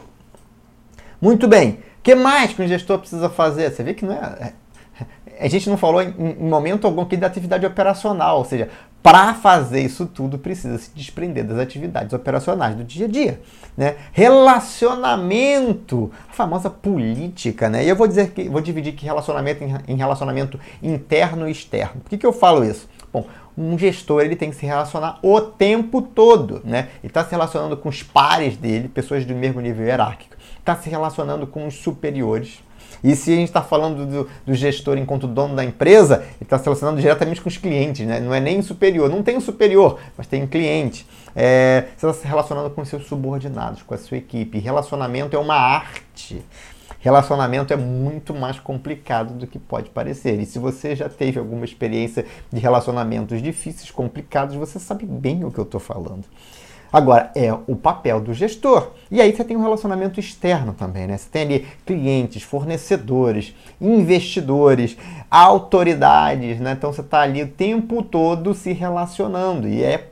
[1.19, 1.79] Muito bem.
[1.99, 3.71] O que mais que um gestor precisa fazer?
[3.71, 4.53] Você vê que não é.
[5.39, 8.69] A gente não falou em, em momento algum aqui da atividade operacional, ou seja,
[9.07, 13.41] para fazer isso tudo, precisa se desprender das atividades operacionais do dia a dia.
[13.77, 13.95] Né?
[14.11, 17.85] Relacionamento, a famosa política, né?
[17.85, 22.01] E eu vou dizer que vou dividir aqui relacionamento em, relacionamento interno e externo.
[22.01, 22.89] Por que, que eu falo isso?
[23.13, 26.89] Bom, um gestor ele tem que se relacionar o tempo todo, né?
[27.01, 30.91] Ele está se relacionando com os pares dele, pessoas do mesmo nível hierárquico, está se
[30.91, 32.59] relacionando com os superiores,
[33.03, 36.59] e se a gente está falando do, do, gestor enquanto dono da empresa, ele está
[36.59, 38.21] se relacionando diretamente com os clientes, né?
[38.21, 41.07] não é nem superior, não tem um superior, mas tem um cliente.
[41.35, 44.59] É, você está se relacionando com seus subordinados, com a sua equipe.
[44.59, 46.43] Relacionamento é uma arte.
[46.99, 50.41] Relacionamento é muito mais complicado do que pode parecer.
[50.41, 55.51] E se você já teve alguma experiência de relacionamentos difíceis, complicados, você sabe bem o
[55.51, 56.25] que eu estou falando.
[56.93, 58.93] Agora, é o papel do gestor.
[59.11, 61.17] E aí você tem um relacionamento externo também, né?
[61.17, 64.97] Você tem ali clientes, fornecedores, investidores,
[65.31, 66.73] autoridades, né?
[66.73, 69.69] Então você está ali o tempo todo se relacionando.
[69.69, 70.09] E é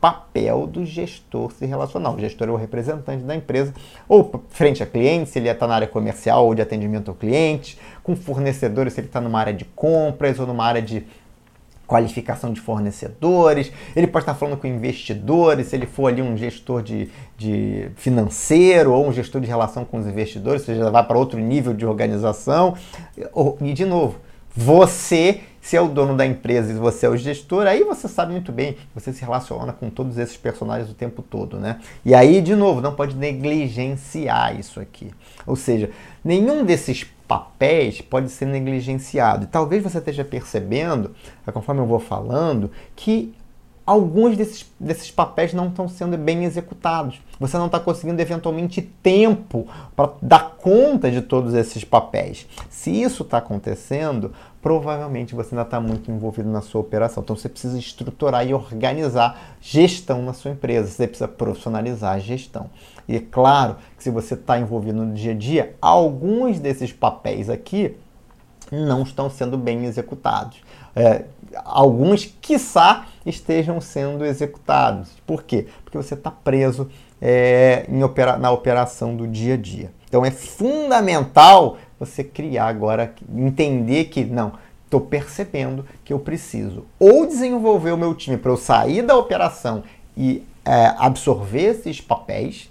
[0.00, 2.12] papel do gestor se relacionar.
[2.12, 3.74] O gestor é o representante da empresa,
[4.08, 7.78] ou frente a clientes, se ele está na área comercial ou de atendimento ao cliente,
[8.02, 11.04] com fornecedores, se ele está numa área de compras ou numa área de
[11.90, 16.84] qualificação de fornecedores, ele pode estar falando com investidores, se ele for ali um gestor
[16.84, 21.18] de, de financeiro ou um gestor de relação com os investidores, você já vai para
[21.18, 22.76] outro nível de organização.
[23.60, 24.20] E de novo,
[24.54, 28.32] você se é o dono da empresa e você é o gestor, aí você sabe
[28.32, 31.80] muito bem, você se relaciona com todos esses personagens o tempo todo, né?
[32.02, 35.10] E aí, de novo, não pode negligenciar isso aqui.
[35.46, 35.90] Ou seja,
[36.24, 39.44] nenhum desses papéis pode ser negligenciado.
[39.44, 41.14] E talvez você esteja percebendo,
[41.52, 43.32] conforme eu vou falando, que
[43.86, 47.20] alguns desses, desses papéis não estão sendo bem executados.
[47.38, 52.48] Você não está conseguindo, eventualmente, tempo para dar conta de todos esses papéis.
[52.68, 54.32] Se isso está acontecendo,
[54.62, 57.22] provavelmente você ainda está muito envolvido na sua operação.
[57.22, 60.88] Então você precisa estruturar e organizar gestão na sua empresa.
[60.88, 62.70] Você precisa profissionalizar a gestão.
[63.08, 67.48] E é claro que se você está envolvido no dia a dia, alguns desses papéis
[67.48, 67.96] aqui
[68.70, 70.58] não estão sendo bem executados.
[70.94, 71.24] É,
[71.64, 75.10] alguns, quiçá, estejam sendo executados.
[75.26, 75.66] Por quê?
[75.84, 76.88] Porque você está preso
[77.20, 79.90] é, opera na operação do dia a dia.
[80.08, 84.54] Então é fundamental você criar agora, entender que não,
[84.86, 89.84] estou percebendo que eu preciso ou desenvolver o meu time para eu sair da operação
[90.16, 92.70] e é, absorver esses papéis,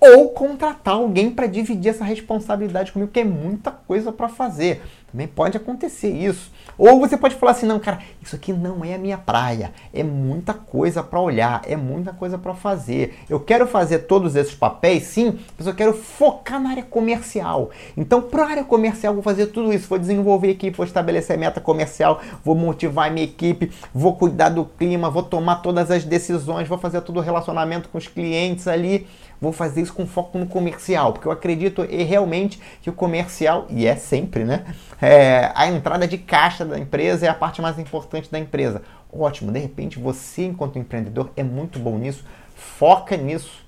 [0.00, 4.82] ou contratar alguém para dividir essa responsabilidade comigo, que é muita coisa para fazer.
[5.10, 6.52] Também pode acontecer isso.
[6.76, 9.72] Ou você pode falar assim: não, cara, isso aqui não é a minha praia.
[9.92, 13.18] É muita coisa para olhar, é muita coisa para fazer.
[13.28, 17.70] Eu quero fazer todos esses papéis, sim, mas eu quero focar na área comercial.
[17.96, 19.88] Então, para a área comercial, vou fazer tudo isso.
[19.88, 25.08] Vou desenvolver equipe, vou estabelecer meta comercial, vou motivar minha equipe, vou cuidar do clima,
[25.08, 29.06] vou tomar todas as decisões, vou fazer todo o relacionamento com os clientes ali
[29.40, 33.86] vou fazer isso com foco no comercial, porque eu acredito realmente que o comercial, e
[33.86, 34.64] é sempre, né?
[35.00, 38.82] É, a entrada de caixa da empresa é a parte mais importante da empresa.
[39.12, 42.24] Ótimo, de repente você, enquanto empreendedor, é muito bom nisso,
[42.54, 43.66] foca nisso.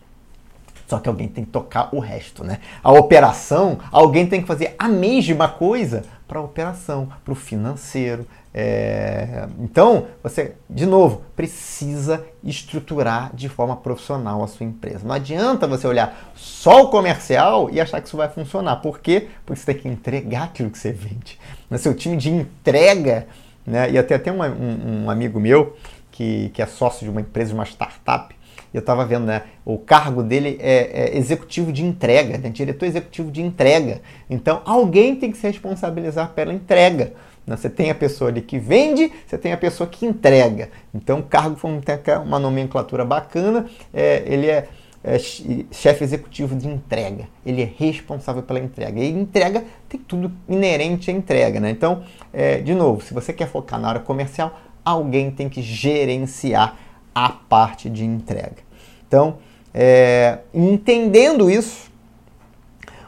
[0.87, 2.59] Só que alguém tem que tocar o resto, né?
[2.83, 8.27] A operação, alguém tem que fazer a mesma coisa para a operação, para o financeiro,
[8.53, 15.07] é, então, você, de novo, precisa estruturar de forma profissional a sua empresa.
[15.07, 18.77] Não adianta você olhar só o comercial e achar que isso vai funcionar.
[18.77, 19.29] Por quê?
[19.47, 21.39] Porque você tem que entregar aquilo que você vende.
[21.71, 23.29] No seu time de entrega,
[23.65, 23.91] né?
[23.91, 25.77] e até tem um, um, um amigo meu
[26.11, 28.35] que, que é sócio de uma empresa, de uma startup,
[28.73, 29.43] eu estava vendo, né?
[29.65, 34.01] O cargo dele é, é executivo de entrega, né, diretor executivo de entrega.
[34.29, 37.13] Então, alguém tem que se responsabilizar pela entrega.
[37.51, 37.57] Né?
[37.57, 40.71] Você tem a pessoa ali que vende, você tem a pessoa que entrega.
[40.95, 44.69] Então, o cargo tem uma nomenclatura bacana, é, ele é,
[45.03, 47.27] é chefe executivo de entrega.
[47.45, 49.01] Ele é responsável pela entrega.
[49.01, 51.59] E entrega tem tudo inerente à entrega.
[51.59, 51.71] Né?
[51.71, 56.79] Então, é, de novo, se você quer focar na área comercial, alguém tem que gerenciar
[57.13, 58.63] a parte de entrega.
[59.09, 59.39] Então,
[59.75, 61.91] é, entendendo isso,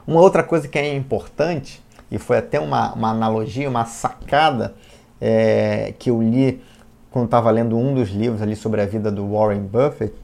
[0.04, 1.81] uma outra coisa que é importante
[2.12, 4.74] e foi até uma, uma analogia, uma sacada
[5.18, 6.62] é, que eu li
[7.10, 10.14] quando estava lendo um dos livros ali sobre a vida do Warren Buffett,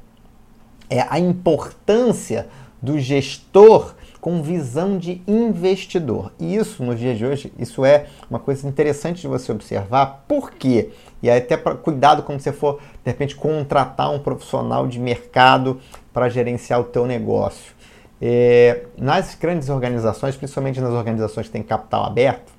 [0.90, 2.46] é a importância
[2.80, 6.30] do gestor com visão de investidor.
[6.38, 10.24] E isso, nos dias de hoje, isso é uma coisa interessante de você observar.
[10.28, 10.90] Por quê?
[11.22, 15.80] E aí até para cuidado quando você for, de repente, contratar um profissional de mercado
[16.12, 17.72] para gerenciar o teu negócio.
[18.20, 22.52] É, nas grandes organizações, principalmente nas organizações que têm capital aberto,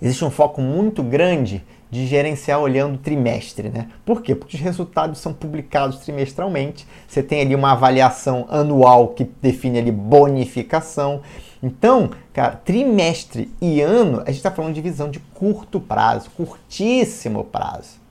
[0.00, 3.88] existe um foco muito grande de gerenciar olhando trimestre, né?
[4.04, 4.34] Por quê?
[4.34, 6.86] Porque os resultados são publicados trimestralmente.
[7.06, 11.22] Você tem ali uma avaliação anual que define ali bonificação.
[11.62, 17.44] Então, cara, trimestre e ano, a gente está falando de visão de curto prazo, curtíssimo
[17.44, 18.02] prazo.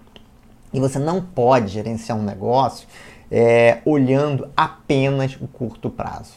[0.74, 2.88] E você não pode gerenciar um negócio
[3.36, 6.36] é, olhando apenas o curto prazo.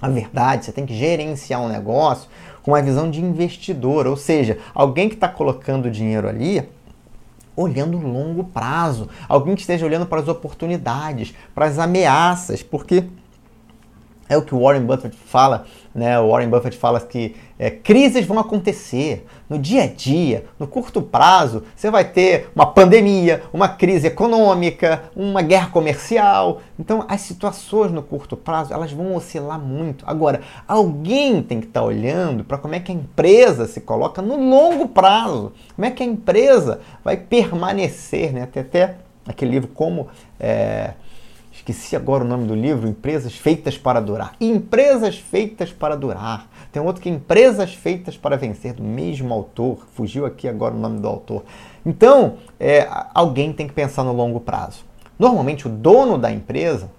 [0.00, 2.30] Na verdade, você tem que gerenciar um negócio
[2.62, 6.66] com uma visão de investidor, ou seja, alguém que está colocando dinheiro ali
[7.54, 13.04] olhando longo prazo, alguém que esteja olhando para as oportunidades, para as ameaças, porque
[14.28, 16.18] É o que o Warren Buffett fala, né?
[16.18, 21.02] O Warren Buffett fala que é, crises vão acontecer no dia a dia, no curto
[21.02, 21.62] prazo.
[21.76, 26.62] Você vai ter uma pandemia, uma crise econômica, uma guerra comercial.
[26.78, 30.04] Então, as situações no curto prazo elas vão oscilar muito.
[30.08, 34.22] Agora, alguém tem que estar tá olhando para como é que a empresa se coloca
[34.22, 35.52] no longo prazo.
[35.76, 38.48] Como é que a empresa vai permanecer, né?
[38.50, 38.96] Tem até
[39.26, 40.08] aquele livro como
[40.40, 40.94] é,
[41.52, 44.34] Esqueci agora o nome do livro, Empresas Feitas para Durar.
[44.40, 46.48] Empresas Feitas para Durar.
[46.72, 49.86] Tem outro que é Empresas Feitas para Vencer, do mesmo autor.
[49.92, 51.44] Fugiu aqui agora o nome do autor.
[51.84, 54.82] Então, é, alguém tem que pensar no longo prazo.
[55.18, 56.90] Normalmente, o dono da empresa,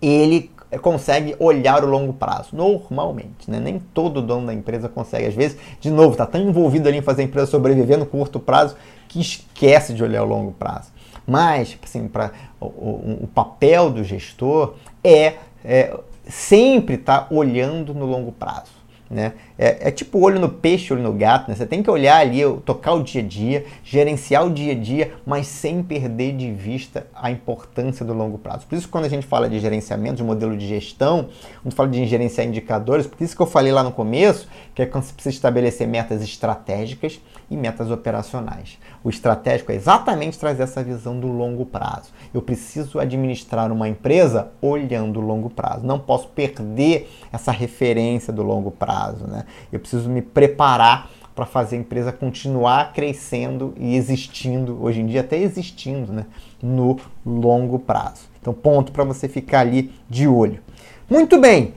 [0.00, 0.50] ele
[0.80, 2.56] consegue olhar o longo prazo.
[2.56, 3.60] Normalmente, né?
[3.60, 5.26] Nem todo dono da empresa consegue.
[5.26, 8.40] Às vezes, de novo, está tão envolvido ali em fazer a empresa sobreviver no curto
[8.40, 8.76] prazo
[9.08, 10.90] que esquece de olhar o longo prazo.
[11.26, 14.74] Mas, assim, para o, o, o, papel do gestor
[15.04, 15.94] é, é
[16.30, 18.79] sempre estar tá olhando no longo prazo.
[19.10, 19.32] Né?
[19.58, 21.48] É, é, tipo olho no peixe, olho no gato.
[21.48, 21.56] Né?
[21.56, 25.14] Você tem que olhar ali, tocar o dia a dia, gerenciar o dia a dia,
[25.26, 28.66] mas sem perder de vista a importância do longo prazo.
[28.68, 31.28] Por isso, quando a gente fala de gerenciamento, de modelo de gestão,
[31.60, 34.46] quando fala de gerenciar indicadores, por isso que eu falei lá no começo,
[34.76, 38.78] que é quando você precisa estabelecer metas estratégicas e metas operacionais.
[39.02, 42.10] O estratégico é exatamente trazer essa visão do longo prazo.
[42.32, 45.84] Eu preciso administrar uma empresa olhando o longo prazo.
[45.84, 48.99] Não posso perder essa referência do longo prazo.
[49.08, 49.44] Né?
[49.72, 55.20] Eu preciso me preparar para fazer a empresa continuar crescendo e existindo, hoje em dia
[55.20, 56.26] até existindo, né?
[56.62, 58.28] no longo prazo.
[58.40, 60.60] Então, ponto para você ficar ali de olho.
[61.08, 61.74] Muito bem.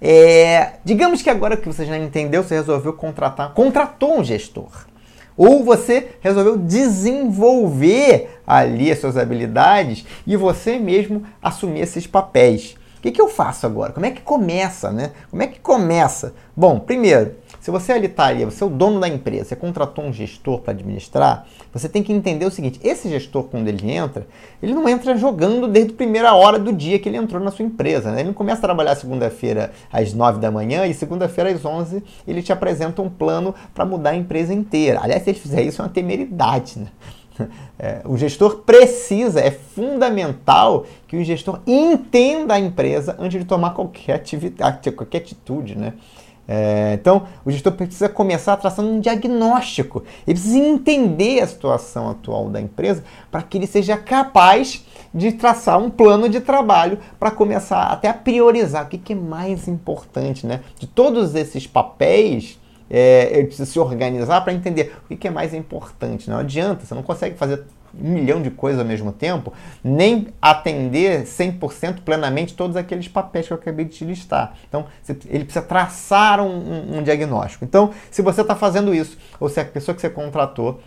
[0.00, 4.86] É, digamos que agora que você já entendeu, você resolveu contratar, contratou um gestor.
[5.36, 12.76] Ou você resolveu desenvolver ali as suas habilidades e você mesmo assumir esses papéis.
[13.00, 13.94] O que, que eu faço agora?
[13.94, 15.12] Como é que começa, né?
[15.30, 16.34] Como é que começa?
[16.54, 20.04] Bom, primeiro, se você ali está ali, você é o dono da empresa, você contratou
[20.04, 24.26] um gestor para administrar, você tem que entender o seguinte: esse gestor, quando ele entra,
[24.62, 27.64] ele não entra jogando desde a primeira hora do dia que ele entrou na sua
[27.64, 28.12] empresa.
[28.12, 28.20] Né?
[28.20, 32.42] Ele não começa a trabalhar segunda-feira às 9 da manhã e segunda-feira às 11 ele
[32.42, 35.00] te apresenta um plano para mudar a empresa inteira.
[35.02, 36.78] Aliás, se ele fizer isso, é uma temeridade.
[36.78, 36.88] Né?
[37.82, 43.70] É, o gestor precisa, é fundamental que o gestor entenda a empresa antes de tomar
[43.70, 45.94] qualquer atividade, qualquer atitude, né?
[46.46, 50.02] É, então, o gestor precisa começar traçando um diagnóstico.
[50.26, 54.84] Ele precisa entender a situação atual da empresa para que ele seja capaz
[55.14, 59.16] de traçar um plano de trabalho para começar até a priorizar o que, que é
[59.16, 60.46] mais importante.
[60.46, 60.60] Né?
[60.78, 62.59] De todos esses papéis,
[62.90, 66.28] é, ele precisa se organizar para entender o que, é mais importante.
[66.28, 67.62] Não adianta, você não consegue fazer
[67.98, 73.52] um milhão de coisas ao mesmo tempo, nem atender 100% plenamente todos aqueles papéis que
[73.52, 74.54] eu acabei de te listar.
[74.68, 74.86] Então,
[75.28, 77.64] ele precisa traçar um, um, um diagnóstico.
[77.64, 80.80] Então, se você está fazendo isso, ou se a pessoa que você contratou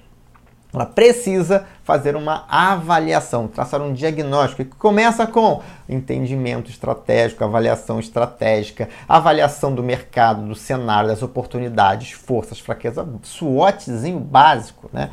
[0.73, 8.89] ela precisa fazer uma avaliação, traçar um diagnóstico que começa com entendimento estratégico, avaliação estratégica,
[9.07, 15.11] avaliação do mercado, do cenário, das oportunidades, forças, fraquezas, SWOTzinho básico, né?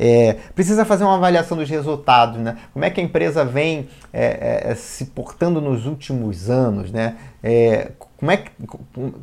[0.00, 2.56] É, precisa fazer uma avaliação dos resultados, né?
[2.72, 7.16] Como é que a empresa vem é, é, se portando nos últimos anos, né?
[7.42, 8.50] É, como, é que,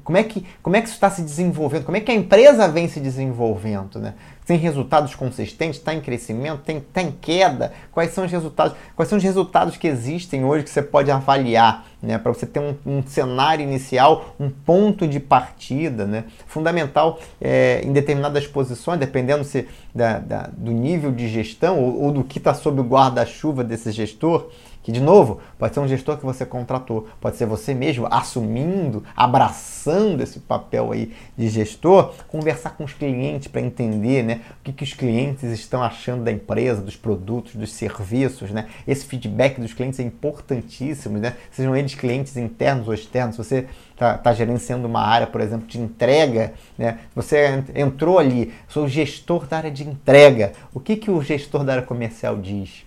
[0.04, 1.86] como, é que, como é que isso está se desenvolvendo?
[1.86, 4.16] Como é que a empresa vem se desenvolvendo, né?
[4.46, 5.80] Tem resultados consistentes?
[5.80, 6.62] Está em crescimento?
[6.62, 7.74] Tem, tá em queda?
[7.91, 8.78] Quais são os resultados?
[8.96, 12.20] Quais são os resultados que existem hoje que você pode avaliar, né?
[12.20, 16.26] Para você ter um, um, cenário inicial, um ponto de partida, né?
[16.46, 22.12] Fundamental é, em determinadas posições, dependendo se da, da, do nível de gestão ou, ou
[22.12, 24.50] do que está sob o guarda-chuva desse gestor
[24.86, 29.04] que, de novo, pode ser um gestor que você contratou, pode ser você mesmo assumindo,
[29.16, 34.72] abraçando esse papel aí de gestor, conversar com os clientes para entender né, o que,
[34.72, 38.52] que os clientes estão achando da empresa, dos produtos, dos serviços.
[38.52, 38.68] Né?
[38.88, 41.36] Esse feedback dos clientes é importantíssimo, né?
[41.50, 43.38] sejam eles clientes internos ou externos.
[43.38, 47.00] Você está tá gerenciando uma área, por exemplo, de entrega, né?
[47.16, 50.52] você entrou ali, sou gestor da área de entrega.
[50.72, 52.85] O que, que o gestor da área comercial diz?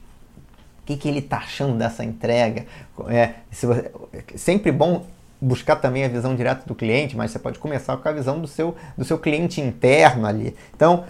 [0.89, 2.65] Que, que ele está achando dessa entrega.
[3.09, 3.93] É, você,
[4.37, 5.05] sempre bom
[5.39, 8.47] buscar também a visão direta do cliente, mas você pode começar com a visão do
[8.47, 10.57] seu, do seu cliente interno ali.
[10.75, 11.05] Então,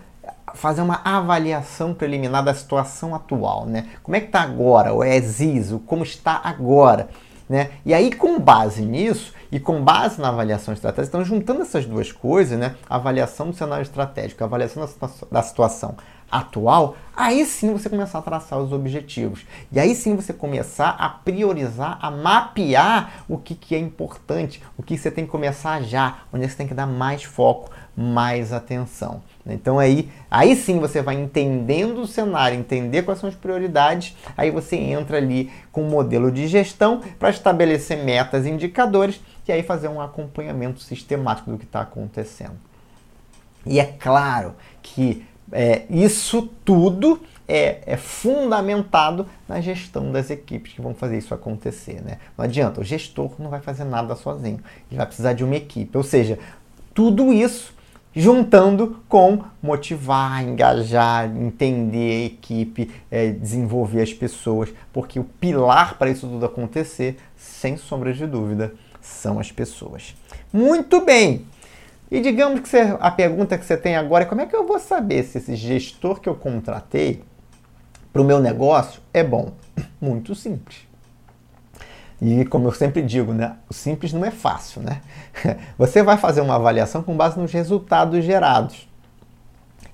[0.54, 3.86] fazer uma avaliação preliminar da situação atual, né?
[4.02, 7.08] Como é que está agora, o exis, como está agora,
[7.48, 7.70] né?
[7.86, 12.10] E aí, com base nisso e com base na avaliação estratégica, então juntando essas duas
[12.10, 12.74] coisas, né?
[12.90, 14.86] Avaliação do cenário estratégico, avaliação
[15.30, 15.96] da situação,
[16.30, 19.46] atual, aí sim você começar a traçar os objetivos.
[19.72, 24.82] E aí sim você começar a priorizar, a mapear o que, que é importante, o
[24.82, 29.22] que você tem que começar já, onde você tem que dar mais foco, mais atenção.
[29.46, 34.50] Então aí, aí sim você vai entendendo o cenário, entender quais são as prioridades, aí
[34.50, 39.62] você entra ali com um modelo de gestão para estabelecer metas e indicadores e aí
[39.62, 42.58] fazer um acompanhamento sistemático do que está acontecendo.
[43.64, 50.80] E é claro que é, isso tudo é, é, fundamentado na gestão das equipes que
[50.80, 52.02] vão fazer isso acontecer.
[52.02, 52.18] Né?
[52.36, 55.96] Não adianta, o gestor não vai fazer nada sozinho, ele vai precisar de uma equipe.
[55.96, 56.38] Ou seja,
[56.94, 57.72] tudo isso
[58.14, 66.10] juntando com motivar, engajar, entender a equipe, é, desenvolver as pessoas, porque o pilar para
[66.10, 70.16] isso tudo acontecer, sem sombra de dúvida, são as pessoas.
[70.52, 71.46] Muito bem!
[72.10, 74.66] E digamos que você, a pergunta que você tem agora é como é que eu
[74.66, 77.22] vou saber se esse gestor que eu contratei
[78.12, 79.52] para o meu negócio é bom?
[80.00, 80.88] Muito simples.
[82.20, 85.00] E como eu sempre digo, né, o simples não é fácil, né?
[85.78, 88.88] Você vai fazer uma avaliação com base nos resultados gerados.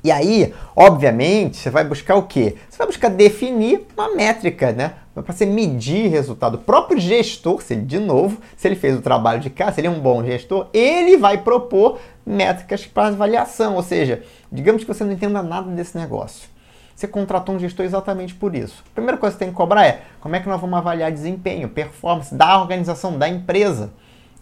[0.03, 2.57] E aí, obviamente, você vai buscar o quê?
[2.69, 4.97] Você vai buscar definir uma métrica, né?
[5.15, 6.57] Para você medir resultado.
[6.57, 9.81] O próprio gestor, se ele, de novo, se ele fez o trabalho de casa, se
[9.81, 13.77] ele é um bom gestor, ele vai propor métricas para avaliação.
[13.77, 16.49] Ou seja, digamos que você não entenda nada desse negócio.
[16.97, 18.83] Você contratou um gestor exatamente por isso.
[18.93, 21.11] A primeira coisa que você tem que cobrar é como é que nós vamos avaliar
[21.11, 23.91] desempenho, performance da organização, da empresa,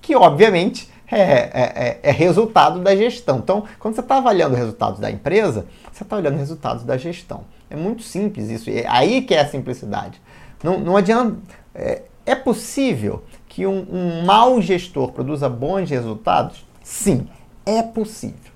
[0.00, 3.38] que obviamente é, é, é, é resultado da gestão.
[3.38, 7.44] Então, quando você está avaliando resultados da empresa, você está olhando resultados da gestão.
[7.70, 8.70] É muito simples isso.
[8.70, 10.20] É aí que é a simplicidade.
[10.62, 11.36] Não, não adianta.
[11.74, 16.64] É, é possível que um, um mau gestor produza bons resultados?
[16.82, 17.28] Sim,
[17.64, 18.52] é possível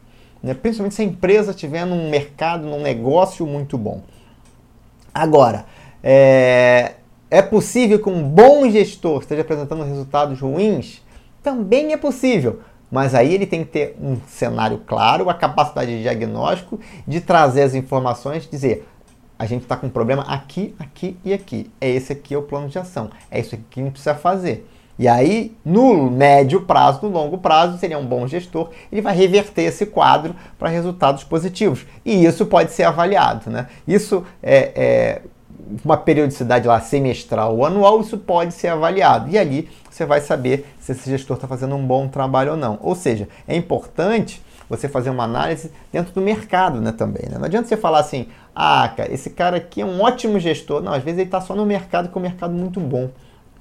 [0.46, 0.54] né?
[0.54, 4.02] principalmente se a empresa estiver num mercado, num negócio muito bom.
[5.12, 5.66] Agora,
[6.02, 6.94] é,
[7.28, 11.02] é possível que um bom gestor esteja apresentando resultados ruins?
[11.42, 16.02] Também é possível, mas aí ele tem que ter um cenário claro, a capacidade de
[16.02, 18.86] diagnóstico, de trazer as informações, dizer
[19.38, 21.70] a gente está com um problema aqui, aqui e aqui.
[21.80, 23.10] É esse aqui é o plano de ação.
[23.30, 24.68] É isso aqui que a gente precisa fazer.
[24.98, 29.62] E aí, no médio prazo, no longo prazo, seria um bom gestor, ele vai reverter
[29.62, 31.84] esse quadro para resultados positivos.
[32.02, 33.50] E isso pode ser avaliado.
[33.50, 33.66] Né?
[33.86, 35.22] Isso é, é
[35.84, 39.28] uma periodicidade lá semestral ou anual, isso pode ser avaliado.
[39.28, 42.78] E ali você vai saber se esse gestor está fazendo um bom trabalho ou não.
[42.82, 47.28] Ou seja, é importante você fazer uma análise dentro do mercado né, também.
[47.28, 47.38] Né?
[47.38, 50.82] Não adianta você falar assim, ah, cara, esse cara aqui é um ótimo gestor.
[50.82, 53.10] Não, às vezes ele está só no mercado, que é um mercado muito bom.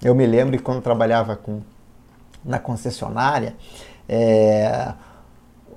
[0.03, 1.62] Eu me lembro que quando trabalhava com,
[2.43, 3.56] na concessionária,
[4.08, 4.93] é,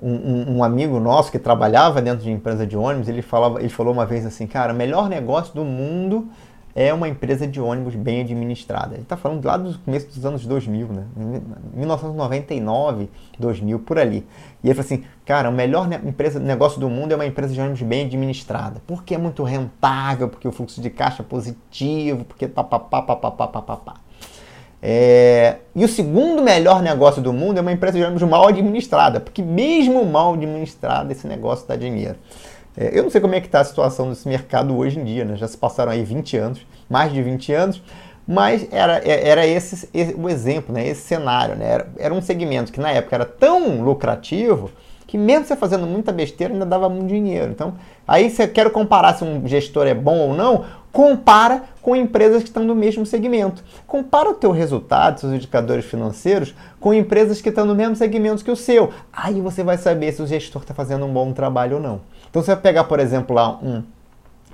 [0.01, 3.93] um, um, amigo nosso que trabalhava dentro de empresa de ônibus, ele, falava, ele falou
[3.93, 6.27] uma vez assim, cara, o melhor negócio do mundo
[6.79, 8.93] é uma empresa de ônibus bem administrada.
[8.95, 11.03] Ele está falando lá do começo dos anos 2000, né?
[11.73, 14.25] 1999, 2000, por ali.
[14.63, 17.59] E ele falou assim, cara, o melhor empresa, negócio do mundo é uma empresa de
[17.59, 18.81] ônibus bem administrada.
[18.87, 23.95] Porque é muito rentável, porque o fluxo de caixa é positivo, porque papapá, papapá, papapá.
[24.81, 25.57] É...
[25.75, 29.41] E o segundo melhor negócio do mundo é uma empresa de ônibus mal administrada, porque
[29.41, 32.15] mesmo mal administrada esse negócio dá dinheiro.
[32.79, 35.25] É, eu não sei como é que está a situação desse mercado hoje em dia,
[35.25, 35.35] né?
[35.35, 37.83] já se passaram aí 20 anos, mais de 20 anos,
[38.25, 40.87] mas era, é, era esse, esse o exemplo, né?
[40.87, 41.57] esse cenário.
[41.57, 41.69] Né?
[41.69, 44.71] Era, era um segmento que na época era tão lucrativo
[45.05, 47.51] que mesmo você fazendo muita besteira ainda dava muito dinheiro.
[47.51, 47.73] Então,
[48.07, 52.49] aí você quer comparar se um gestor é bom ou não, compara com empresas que
[52.49, 53.63] estão no mesmo segmento.
[53.87, 58.51] Compara o teu resultado, seus indicadores financeiros, com empresas que estão no mesmo segmento que
[58.51, 58.93] o seu.
[59.11, 62.01] Aí você vai saber se o gestor está fazendo um bom trabalho ou não.
[62.29, 63.83] Então você vai pegar, por exemplo, lá um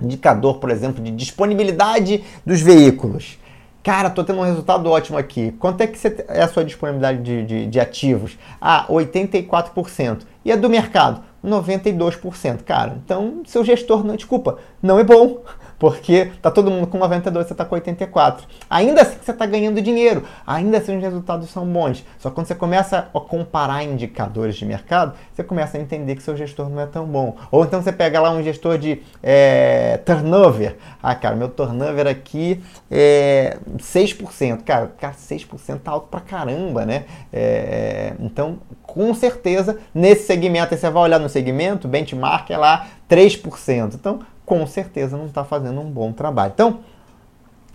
[0.00, 3.38] indicador, por exemplo, de disponibilidade dos veículos.
[3.82, 5.52] Cara, tô tendo um resultado ótimo aqui.
[5.60, 5.98] Quanto é que
[6.28, 8.36] é a sua disponibilidade de, de, de ativos?
[8.60, 10.22] Ah, 84%.
[10.44, 11.22] E a do mercado?
[11.44, 12.62] 92%.
[12.64, 15.40] Cara, então seu gestor, não, desculpa, não é bom
[15.78, 18.46] porque tá todo mundo com 92, você tá com 84.
[18.68, 22.04] Ainda assim você tá ganhando dinheiro, ainda assim os resultados são bons.
[22.18, 26.36] Só quando você começa a comparar indicadores de mercado, você começa a entender que seu
[26.36, 27.36] gestor não é tão bom.
[27.50, 30.76] Ou então você pega lá um gestor de é, turnover.
[31.02, 34.62] Ah, cara, meu turnover aqui é 6%.
[34.62, 37.04] Cara, cara 6% tá alto pra caramba, né?
[37.32, 42.86] É, então, com certeza, nesse segmento, aí você vai olhar no segmento, benchmark é lá
[43.08, 43.94] 3%.
[43.94, 46.52] Então, com certeza não está fazendo um bom trabalho.
[46.54, 46.80] Então,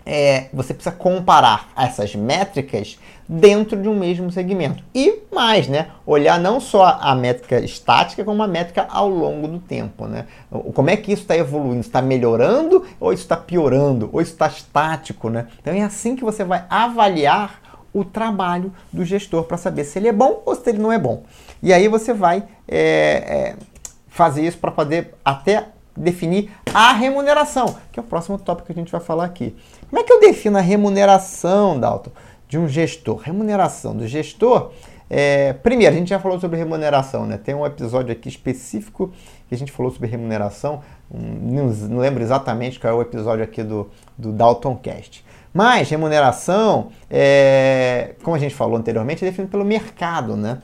[0.06, 2.98] é, você precisa comparar essas métricas
[3.28, 4.84] dentro de um mesmo segmento.
[4.96, 5.90] E mais, né?
[6.06, 10.26] Olhar não só a métrica estática, como a métrica ao longo do tempo, né?
[10.74, 11.82] Como é que isso está evoluindo?
[11.82, 14.10] Está melhorando ou está piorando?
[14.12, 15.48] Ou está estático, né?
[15.62, 17.62] Então é assim que você vai avaliar
[17.94, 20.98] o trabalho do gestor para saber se ele é bom ou se ele não é
[20.98, 21.24] bom.
[21.62, 23.56] E aí você vai é, é,
[24.08, 28.76] fazer isso para poder até definir a remuneração, que é o próximo tópico que a
[28.76, 29.56] gente vai falar aqui.
[29.90, 32.12] Como é que eu defino a remuneração, Dalton,
[32.48, 33.18] de um gestor?
[33.18, 34.72] Remuneração do gestor.
[35.10, 37.38] É, primeiro, a gente já falou sobre remuneração, né?
[37.38, 39.12] Tem um episódio aqui específico
[39.50, 40.82] que a gente falou sobre remuneração.
[41.14, 45.26] Não, não lembro exatamente qual é o episódio aqui do, do Dalton Cast.
[45.54, 50.60] Mas remuneração, é, como a gente falou anteriormente, é definido pelo mercado, né?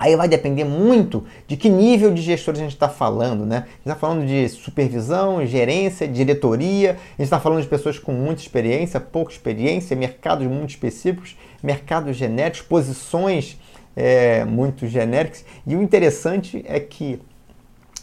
[0.00, 3.56] Aí vai depender muito de que nível de gestor a gente está falando, né?
[3.56, 8.10] A gente está falando de supervisão, gerência, diretoria, a gente está falando de pessoas com
[8.10, 13.60] muita experiência, pouca experiência, mercados muito específicos, mercados genéricos, posições
[13.94, 15.44] é, muito genéricas.
[15.66, 17.20] E o interessante é que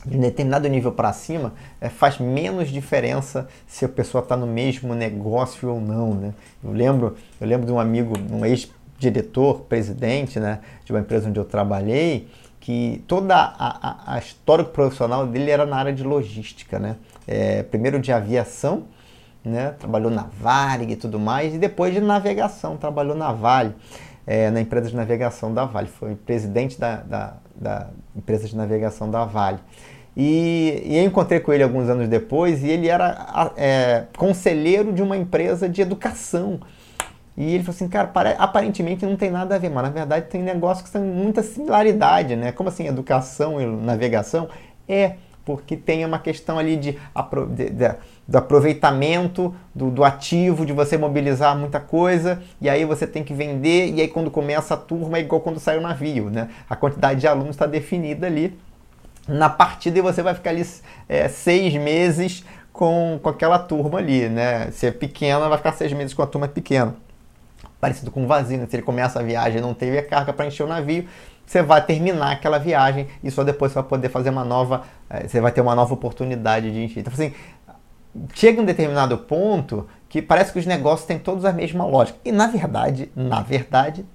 [0.06, 4.94] de determinado nível para cima é, faz menos diferença se a pessoa está no mesmo
[4.94, 6.34] negócio ou não, né?
[6.64, 11.30] Eu lembro, eu lembro de um amigo, um ex diretor, presidente né, de uma empresa
[11.30, 12.28] onde eu trabalhei,
[12.60, 16.80] que toda a, a, a história profissional dele era na área de logística.
[16.80, 16.96] Né?
[17.28, 18.86] É, primeiro de aviação,
[19.44, 23.74] né, trabalhou na Varig e tudo mais, e depois de navegação, trabalhou na Vale,
[24.26, 29.10] é, na empresa de navegação da Vale, foi presidente da, da, da empresa de navegação
[29.10, 29.60] da Vale.
[30.20, 35.04] E, e, eu encontrei com ele alguns anos depois e ele era é, conselheiro de
[35.04, 36.60] uma empresa de educação.
[37.38, 40.42] E ele falou assim, cara, aparentemente não tem nada a ver, mas na verdade tem
[40.42, 42.52] negócios que são muita similaridade, né?
[42.52, 44.50] Como assim, educação e navegação?
[44.90, 46.98] É, porque tem uma questão ali de,
[47.56, 47.96] de, de
[48.28, 53.34] do aproveitamento do, do, ativo, de você mobilizar muita coisa, e aí você tem que
[53.34, 56.50] vender, e aí quando começa a turma é igual quando sai o navio, né?
[56.68, 58.58] A quantidade de alunos está definida ali
[59.28, 60.66] na partida e você vai ficar ali
[61.08, 64.72] é, seis meses com, com aquela turma ali, né?
[64.72, 66.96] Se é pequena, vai ficar seis meses com a turma pequena
[67.80, 68.68] parecido com vazio, né?
[68.70, 71.06] se ele começa a viagem e não teve a carga para encher o navio,
[71.46, 75.28] você vai terminar aquela viagem e só depois você vai poder fazer uma nova, eh,
[75.28, 77.00] você vai ter uma nova oportunidade de encher.
[77.00, 77.34] Então, assim,
[78.34, 82.20] chega um determinado ponto que parece que os negócios têm todos a mesma lógica.
[82.26, 84.06] E na verdade, na verdade,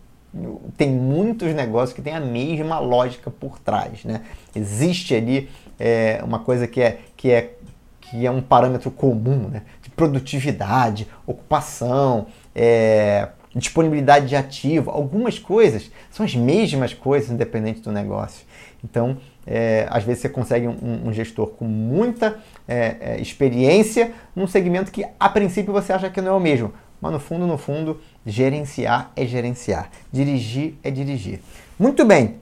[0.76, 4.22] tem muitos negócios que têm a mesma lógica por trás, né?
[4.54, 7.54] Existe ali é, uma coisa que é, que é
[8.00, 9.62] que é um parâmetro comum, né?
[9.80, 17.92] De produtividade, ocupação, é, disponibilidade de ativo, algumas coisas são as mesmas coisas independente do
[17.92, 18.44] negócio.
[18.84, 24.46] Então, é, às vezes você consegue um, um gestor com muita é, é, experiência num
[24.46, 27.59] segmento que a princípio você acha que não é o mesmo, mas no fundo, no
[27.59, 31.40] fundo, gerenciar é gerenciar, dirigir é dirigir.
[31.78, 32.36] Muito bem.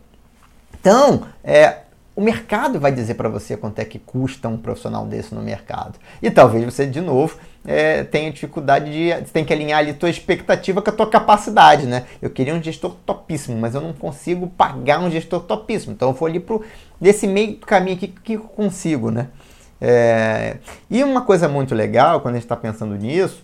[0.79, 1.81] Então, é,
[2.21, 5.99] o mercado vai dizer para você quanto é que custa um profissional desse no mercado.
[6.21, 9.09] E talvez você, de novo, é, tenha dificuldade de.
[9.09, 12.05] Você tem que alinhar ali tua expectativa com a tua capacidade, né?
[12.21, 15.95] Eu queria um gestor topíssimo, mas eu não consigo pagar um gestor topíssimo.
[15.95, 16.63] Então eu vou ali pro,
[17.01, 19.29] desse meio caminho aqui que eu consigo, né?
[19.81, 20.59] É,
[20.91, 23.43] e uma coisa muito legal quando a gente está pensando nisso,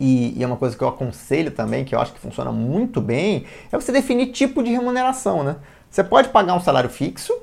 [0.00, 3.02] e, e, é uma coisa que eu aconselho também, que eu acho que funciona muito
[3.02, 5.56] bem, é você definir tipo de remuneração, né?
[5.90, 7.34] Você pode pagar um salário fixo,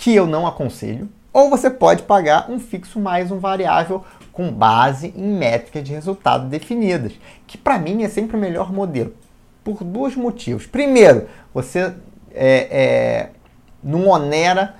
[0.00, 5.12] que eu não aconselho, ou você pode pagar um fixo mais um variável com base
[5.14, 7.12] em métricas de resultado definidas,
[7.46, 9.12] que para mim é sempre o melhor modelo,
[9.62, 10.66] por dois motivos.
[10.66, 11.92] Primeiro, você
[12.32, 13.30] é, é,
[13.84, 14.74] não onera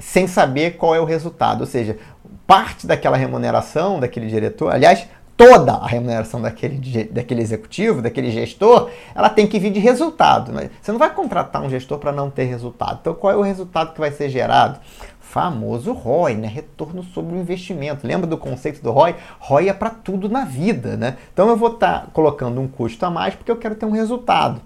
[0.00, 1.96] sem saber qual é o resultado, ou seja,
[2.44, 5.06] parte daquela remuneração daquele diretor, aliás,
[5.36, 10.50] toda a remuneração daquele, daquele executivo, daquele gestor, ela tem que vir de resultado.
[10.50, 10.70] Né?
[10.80, 12.98] Você não vai contratar um gestor para não ter resultado.
[13.00, 14.80] Então, qual é o resultado que vai ser gerado?
[15.20, 16.48] Famoso ROI, né?
[16.48, 18.06] retorno sobre o investimento.
[18.06, 19.14] Lembra do conceito do ROI?
[19.38, 20.96] ROI é para tudo na vida.
[20.96, 21.18] Né?
[21.32, 23.90] Então, eu vou estar tá colocando um custo a mais porque eu quero ter um
[23.90, 24.62] resultado.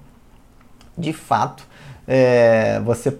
[0.96, 1.66] De fato,
[2.12, 3.16] é, você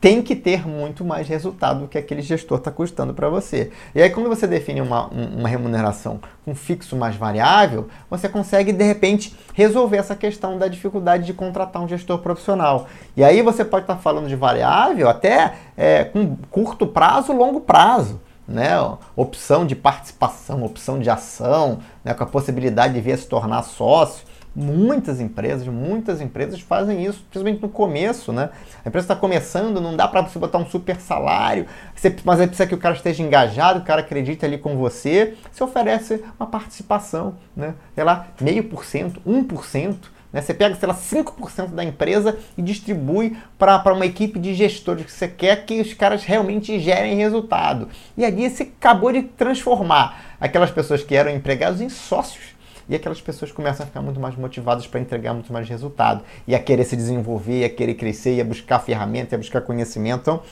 [0.00, 3.70] tem que ter muito mais resultado do que aquele gestor está custando para você.
[3.94, 8.82] E aí, quando você define uma, uma remuneração com fixo mais variável, você consegue de
[8.82, 12.86] repente resolver essa questão da dificuldade de contratar um gestor profissional.
[13.14, 17.60] E aí você pode estar tá falando de variável até é, com curto prazo, longo
[17.60, 18.22] prazo.
[18.48, 18.70] Né,
[19.14, 23.62] opção de participação, opção de ação, né, com a possibilidade de vir a se tornar
[23.62, 24.26] sócio.
[24.54, 28.50] Muitas empresas, muitas empresas fazem isso, principalmente no começo, né?
[28.84, 31.66] A empresa está começando, não dá para você botar um super salário,
[32.24, 35.62] mas aí precisa que o cara esteja engajado, o cara acredite ali com você, você
[35.62, 37.74] oferece uma participação, né?
[37.94, 39.96] Sei lá, meio por cento, 1%.
[40.32, 40.40] Né?
[40.40, 45.12] Você pega, sei lá, 5% da empresa e distribui para uma equipe de gestores que
[45.12, 47.88] você quer que os caras realmente gerem resultado.
[48.16, 52.49] E ali você acabou de transformar aquelas pessoas que eram empregados em sócios.
[52.90, 56.24] E aquelas pessoas começam a ficar muito mais motivadas para entregar muito mais resultado.
[56.44, 59.60] E a querer se desenvolver, a querer crescer, e a buscar ferramenta, e a buscar
[59.60, 60.20] conhecimento.
[60.22, 60.42] Então,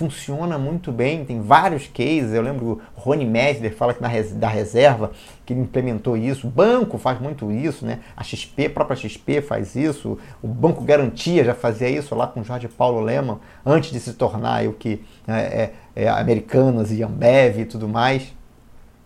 [0.00, 2.32] funciona muito bem, tem vários cases.
[2.32, 5.10] Eu lembro o Rony Mesler fala que na res, da reserva
[5.44, 6.46] que implementou isso.
[6.46, 8.00] O banco faz muito isso, né?
[8.16, 10.16] A XP, a própria XP faz isso.
[10.42, 14.66] O Banco Garantia já fazia isso lá com Jorge Paulo Leman, antes de se tornar
[14.66, 15.72] o que é, é,
[16.04, 18.34] é, Americanas e Ambev e tudo mais.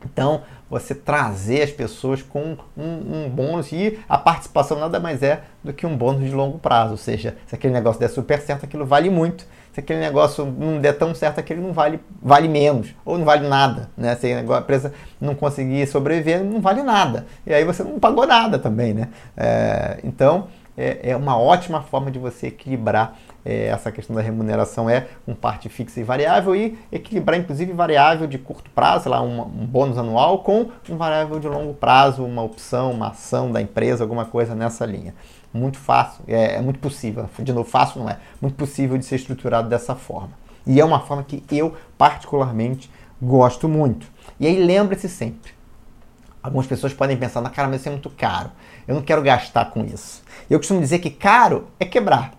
[0.04, 5.42] Então, você trazer as pessoas com um, um, bônus e a participação nada mais é
[5.62, 6.92] do que um bônus de longo prazo.
[6.92, 10.80] Ou seja, se aquele negócio der super certo, aquilo vale muito se aquele negócio não
[10.80, 13.90] der tão certo, aquele não vale, vale menos, ou não vale nada.
[13.96, 14.14] Né?
[14.14, 17.26] Se a empresa não conseguir sobreviver, não vale nada.
[17.44, 18.94] E aí você não pagou nada também.
[18.94, 19.08] Né?
[19.36, 20.46] É, então,
[20.78, 25.34] é, é, uma ótima forma de você equilibrar é, essa questão da remuneração é um
[25.34, 29.98] parte fixa e variável e equilibrar inclusive variável de curto prazo, lá um, um bônus
[29.98, 34.54] anual com um variável de longo prazo, uma opção, uma ação da empresa, alguma coisa
[34.54, 35.14] nessa linha
[35.54, 39.14] muito fácil, é, é, muito possível, de novo, fácil não é, muito possível de ser
[39.14, 40.32] estruturado dessa forma.
[40.66, 42.90] E é uma forma que eu, particularmente,
[43.22, 44.06] gosto muito.
[44.40, 45.52] E aí lembre-se sempre,
[46.42, 48.50] algumas pessoas podem pensar, na cara, mas isso é muito caro,
[48.88, 50.24] eu não quero gastar com isso.
[50.50, 52.32] Eu costumo dizer que caro é quebrar.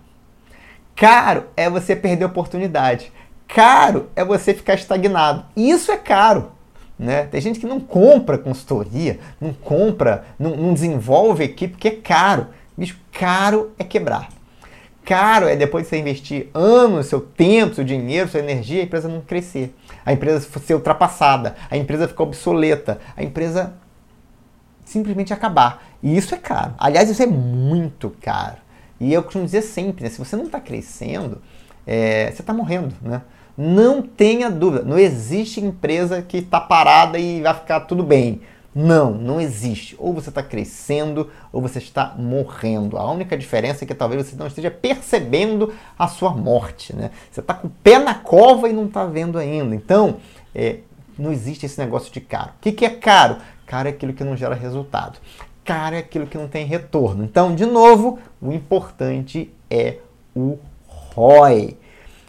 [0.96, 3.12] Caro é você perder oportunidade.
[3.46, 5.44] Caro é você ficar estagnado.
[5.54, 6.52] E isso é caro.
[6.98, 7.24] Né?
[7.24, 12.46] Tem gente que não compra consultoria, não compra, não, não desenvolve equipe porque é caro.
[12.74, 14.30] Bicho, caro é quebrar.
[15.04, 19.06] Caro é depois de você investir anos, seu tempo, seu dinheiro, sua energia, a empresa
[19.06, 19.76] não crescer.
[20.04, 23.74] A empresa ser ultrapassada, a empresa ficar obsoleta, a empresa
[24.84, 25.82] simplesmente acabar.
[26.02, 26.74] E isso é caro.
[26.78, 28.65] Aliás, isso é muito caro.
[29.00, 30.10] E eu costumo dizer sempre, né?
[30.10, 31.40] se você não está crescendo,
[31.86, 33.22] é, você está morrendo, né?
[33.56, 38.42] Não tenha dúvida, não existe empresa que está parada e vai ficar tudo bem.
[38.74, 39.96] Não, não existe.
[39.98, 42.98] Ou você está crescendo ou você está morrendo.
[42.98, 46.94] A única diferença é que talvez você não esteja percebendo a sua morte.
[46.94, 47.10] Né?
[47.30, 49.74] Você está com o pé na cova e não está vendo ainda.
[49.74, 50.18] Então,
[50.54, 50.80] é,
[51.18, 52.50] não existe esse negócio de caro.
[52.50, 53.38] O que, que é caro?
[53.64, 55.18] Caro é aquilo que não gera resultado.
[55.66, 57.24] Caro é aquilo que não tem retorno.
[57.24, 59.96] Então, de novo, o importante é
[60.34, 60.56] o
[60.86, 61.76] ROI.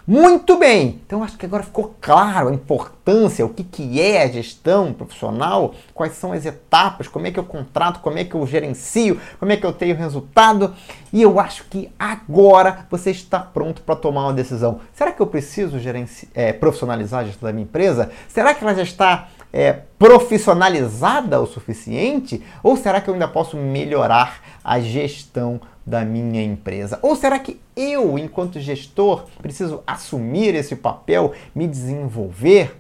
[0.10, 1.02] Muito bem!
[1.06, 5.76] Então acho que agora ficou claro a importância, o que, que é a gestão profissional,
[5.94, 9.52] quais são as etapas, como é que eu contrato, como é que eu gerencio, como
[9.52, 10.74] é que eu tenho resultado.
[11.12, 14.80] E eu acho que agora você está pronto para tomar uma decisão.
[14.94, 18.10] Será que eu preciso gerenci é, profissionalizar a gestão da minha empresa?
[18.30, 22.44] Será que ela já está é, profissionalizada o suficiente?
[22.62, 27.00] Ou será que eu ainda posso melhorar a gestão da minha empresa?
[27.02, 32.76] Ou será que eu, enquanto gestor, preciso assumir esse papel, me desenvolver,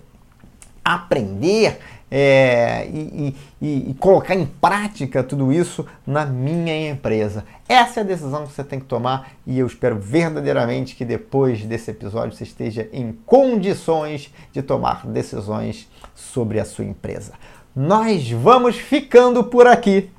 [0.84, 1.80] aprender
[2.10, 7.43] é, e, e, e, colocar em prática tudo isso na minha empresa?
[7.68, 11.64] Essa é a decisão que você tem que tomar e eu espero verdadeiramente que depois
[11.64, 17.34] desse episódio você esteja em condições de tomar decisões sobre a sua empresa.
[17.76, 20.10] Nós vamos ficando por aqui.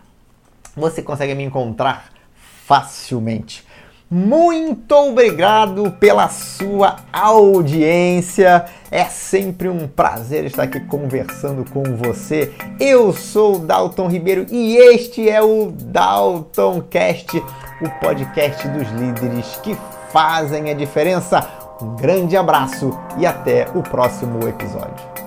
[0.76, 2.10] Você consegue me encontrar
[2.66, 3.66] facilmente.
[4.14, 8.64] Muito obrigado pela sua audiência.
[8.92, 12.54] É sempre um prazer estar aqui conversando com você.
[12.80, 17.36] Eu sou Dalton Ribeiro e este é o Dalton Cast,
[17.82, 19.76] o podcast dos líderes que
[20.12, 21.50] fazem a diferença.
[21.82, 25.23] Um grande abraço e até o próximo episódio.